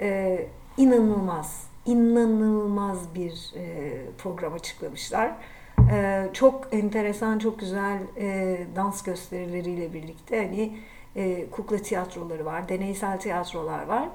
Ee, 0.00 0.46
inanılmaz, 0.76 1.66
inanılmaz 1.86 3.14
bir 3.14 3.52
e, 3.56 3.92
program 4.18 4.54
açıklamışlar. 4.54 5.32
Ee, 5.92 6.28
çok 6.32 6.68
enteresan, 6.72 7.38
çok 7.38 7.58
güzel 7.58 7.98
e, 8.16 8.58
dans 8.76 9.02
gösterileriyle 9.02 9.92
birlikte 9.92 10.36
hani 10.36 10.76
e, 11.16 11.50
kukla 11.50 11.76
tiyatroları 11.76 12.44
var, 12.44 12.68
deneysel 12.68 13.20
tiyatrolar 13.20 13.86
var. 13.86 14.08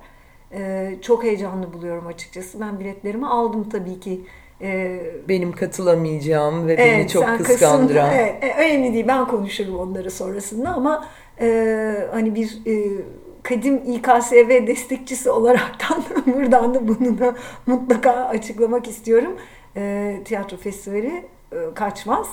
Ee, 0.52 0.96
çok 1.02 1.24
heyecanlı 1.24 1.74
buluyorum 1.74 2.08
açıkçası. 2.08 2.60
Ben 2.60 2.80
biletlerimi 2.80 3.28
aldım 3.28 3.70
tabii 3.70 4.00
ki. 4.00 4.22
E, 4.62 5.00
Benim 5.30 5.52
katılamayacağım 5.52 6.68
ve 6.68 6.78
beni 6.78 7.08
çok 7.08 7.24
sen 7.24 7.38
kıskandıran. 7.38 8.14
Evet, 8.14 8.44
e, 8.44 8.54
önemli 8.54 8.94
değil 8.94 9.08
ben 9.08 9.28
konuşurum 9.28 9.80
onları 9.80 10.12
sonrasında 10.12 10.70
ama 10.70 11.06
e, 11.42 12.08
hani 12.12 12.36
bir 12.36 12.58
e, 12.68 13.02
kadim 13.44 13.82
İKSV 13.88 14.68
destekçisi 14.68 15.30
olaraktan 15.30 16.04
buradan 16.26 16.74
da 16.74 16.88
bunu 16.88 17.20
da 17.20 17.36
mutlaka 17.66 18.12
açıklamak 18.12 18.88
istiyorum. 18.88 19.36
E, 19.78 20.16
tiyatro 20.26 20.58
festivali 20.58 21.26
e, 21.52 21.58
kaçmaz. 21.76 22.28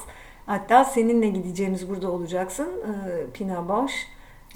Hatta 0.46 0.84
seninle 0.84 1.28
gideceğimiz 1.28 1.88
burada 1.88 2.10
olacaksın. 2.10 2.68
E, 2.68 3.30
Pina 3.32 3.68
Bausch 3.68 3.94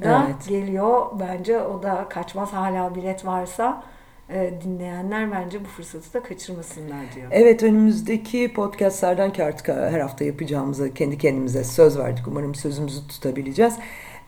da 0.02 0.24
Evet. 0.26 0.48
geliyor. 0.48 1.06
Bence 1.20 1.58
o 1.62 1.82
da 1.82 2.06
kaçmaz. 2.10 2.52
Hala 2.52 2.94
bilet 2.94 3.26
varsa 3.26 3.82
e, 4.30 4.52
dinleyenler 4.64 5.32
bence 5.32 5.64
bu 5.64 5.68
fırsatı 5.68 6.14
da 6.14 6.22
kaçırmasınlar 6.22 7.00
diyor. 7.14 7.28
Evet 7.30 7.62
önümüzdeki 7.62 8.52
podcastlerden 8.52 9.32
ki 9.32 9.44
artık 9.44 9.68
her 9.68 10.00
hafta 10.00 10.24
yapacağımıza 10.24 10.94
kendi 10.94 11.18
kendimize 11.18 11.64
söz 11.64 11.98
verdik. 11.98 12.28
Umarım 12.28 12.54
sözümüzü 12.54 13.08
tutabileceğiz. 13.08 13.74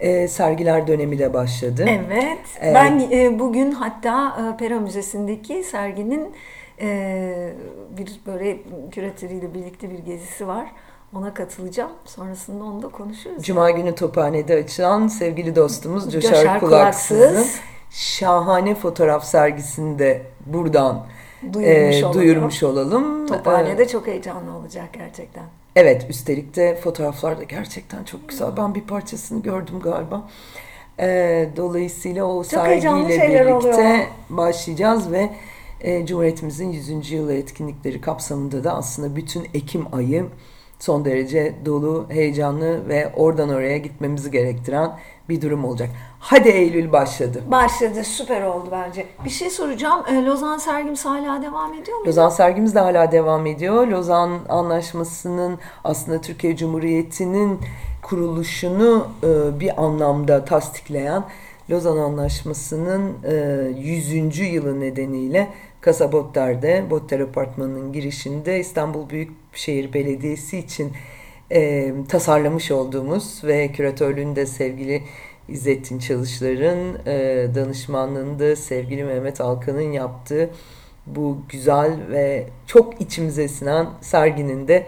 Ee, 0.00 0.28
sergiler 0.28 0.86
dönemi 0.86 1.18
de 1.18 1.34
başladı. 1.34 1.84
Evet. 1.88 2.38
Evet. 2.60 2.74
Ben 2.74 3.10
e, 3.10 3.38
bugün 3.38 3.72
hatta 3.72 4.36
e, 4.54 4.56
Pera 4.56 4.80
Müzesi'ndeki 4.80 5.62
serginin 5.62 6.34
e, 6.80 7.52
bir 7.98 8.20
böyle 8.26 8.58
küratörüyle 8.90 9.54
birlikte 9.54 9.90
bir 9.90 9.98
gezisi 9.98 10.46
var. 10.46 10.66
Ona 11.14 11.34
katılacağım. 11.34 11.90
Sonrasında 12.04 12.64
onu 12.64 12.82
da 12.82 12.88
konuşuruz. 12.88 13.42
Cuma 13.42 13.70
günü 13.70 13.94
Tophane'de 13.94 14.54
açılan 14.54 15.06
sevgili 15.06 15.56
dostumuz 15.56 16.12
Coşar, 16.12 16.30
Coşar 16.30 16.60
Kulaksız'ın 16.60 17.28
Kulaksız. 17.28 17.60
Şahane 17.90 18.74
fotoğraf 18.74 19.24
sergisini 19.24 19.98
de 19.98 20.22
buradan 20.46 21.06
Duyurmuş 21.52 21.96
e, 21.96 22.04
olalım. 22.06 22.20
duyurmuş 22.20 22.62
olalım. 22.62 23.26
Tophane'de 23.26 23.82
Ee, 23.82 23.88
çok 23.88 24.06
heyecanlı 24.06 24.56
olacak 24.56 24.88
gerçekten. 24.92 25.44
Evet, 25.76 26.06
üstelik 26.08 26.56
de 26.56 26.76
fotoğraflar 26.84 27.38
da 27.38 27.42
gerçekten 27.42 28.04
çok 28.04 28.28
güzel. 28.28 28.56
Ben 28.56 28.74
bir 28.74 28.80
parçasını 28.80 29.42
gördüm 29.42 29.80
galiba. 29.82 30.28
Ee, 31.00 31.48
dolayısıyla 31.56 32.24
o 32.24 32.42
Çok 32.42 32.46
sergiyle 32.52 33.08
birlikte 33.08 33.52
oluyor. 33.54 33.98
başlayacağız 34.30 35.12
ve 35.12 35.30
e, 35.80 36.06
Cumhuriyetimizin 36.06 36.72
100. 36.72 37.10
yılı 37.10 37.34
etkinlikleri 37.34 38.00
kapsamında 38.00 38.64
da 38.64 38.74
aslında 38.74 39.16
bütün 39.16 39.46
Ekim 39.54 39.86
ayı 39.94 40.26
son 40.78 41.04
derece 41.04 41.54
dolu, 41.64 42.06
heyecanlı 42.08 42.88
ve 42.88 43.12
oradan 43.16 43.48
oraya 43.48 43.78
gitmemizi 43.78 44.30
gerektiren 44.30 44.90
bir 45.30 45.42
durum 45.42 45.64
olacak. 45.64 45.90
Hadi 46.20 46.48
Eylül 46.48 46.92
başladı. 46.92 47.42
Başladı. 47.50 48.04
Süper 48.04 48.42
oldu 48.42 48.68
bence. 48.72 49.06
Bir 49.24 49.30
şey 49.30 49.50
soracağım. 49.50 50.02
E, 50.08 50.24
Lozan 50.24 50.58
sergimiz 50.58 51.04
hala 51.04 51.42
devam 51.42 51.74
ediyor 51.74 51.98
mu? 51.98 52.06
Lozan 52.06 52.28
sergimiz 52.28 52.74
de 52.74 52.80
hala 52.80 53.12
devam 53.12 53.46
ediyor. 53.46 53.86
Lozan 53.86 54.30
Anlaşması'nın 54.48 55.58
aslında 55.84 56.20
Türkiye 56.20 56.56
Cumhuriyeti'nin 56.56 57.60
kuruluşunu 58.02 59.06
e, 59.22 59.60
bir 59.60 59.82
anlamda 59.82 60.44
tasdikleyen 60.44 61.24
Lozan 61.70 61.96
Anlaşması'nın 61.96 63.12
e, 63.24 63.34
100. 63.78 64.38
yılı 64.38 64.80
nedeniyle 64.80 65.48
Kasa 65.80 66.12
Botter'de, 66.12 66.84
Botter 66.90 67.20
Apartmanı'nın 67.20 67.92
girişinde 67.92 68.58
İstanbul 68.60 69.10
Büyükşehir 69.10 69.92
Belediyesi 69.92 70.58
için 70.58 70.92
e, 71.52 71.92
tasarlamış 72.08 72.70
olduğumuz 72.70 73.44
ve 73.44 73.72
küratörlüğünde 73.72 74.46
sevgili 74.46 75.02
İzzettin 75.48 75.98
Çalışlar'ın 75.98 76.98
e, 77.06 77.46
danışmanlığında 77.54 78.56
sevgili 78.56 79.04
Mehmet 79.04 79.40
Alkan'ın 79.40 79.92
yaptığı 79.92 80.50
bu 81.06 81.38
güzel 81.48 81.92
ve 82.10 82.46
çok 82.66 83.00
içimize 83.00 83.48
sinen 83.48 83.86
serginin 84.00 84.68
de 84.68 84.86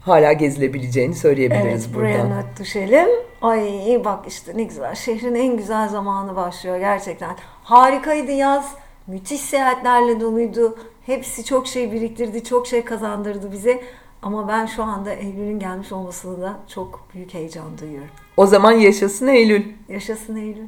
hala 0.00 0.32
gezilebileceğini 0.32 1.14
söyleyebiliriz 1.14 1.84
Evet 1.86 1.94
buraya 1.94 2.22
buradan. 2.24 2.38
not 2.38 2.60
düşelim. 2.60 3.08
Ay 3.42 4.00
bak 4.04 4.24
işte 4.28 4.52
ne 4.56 4.62
güzel. 4.62 4.94
Şehrin 4.94 5.34
en 5.34 5.56
güzel 5.56 5.88
zamanı 5.88 6.36
başlıyor 6.36 6.78
gerçekten. 6.78 7.36
Harikaydı 7.62 8.32
yaz. 8.32 8.74
Müthiş 9.06 9.40
seyahatlerle 9.40 10.20
doluydu. 10.20 10.78
Hepsi 11.06 11.44
çok 11.44 11.66
şey 11.66 11.92
biriktirdi, 11.92 12.44
çok 12.44 12.66
şey 12.66 12.84
kazandırdı 12.84 13.52
bize. 13.52 13.82
Ama 14.26 14.48
ben 14.48 14.66
şu 14.66 14.82
anda 14.82 15.12
Eylül'ün 15.12 15.58
gelmiş 15.58 15.92
olmasını 15.92 16.42
da 16.42 16.56
çok 16.68 17.04
büyük 17.14 17.34
heyecan 17.34 17.78
duyuyorum. 17.80 18.10
O 18.36 18.46
zaman 18.46 18.72
yaşasın 18.72 19.26
Eylül. 19.26 19.64
Yaşasın 19.88 20.36
Eylül. 20.36 20.66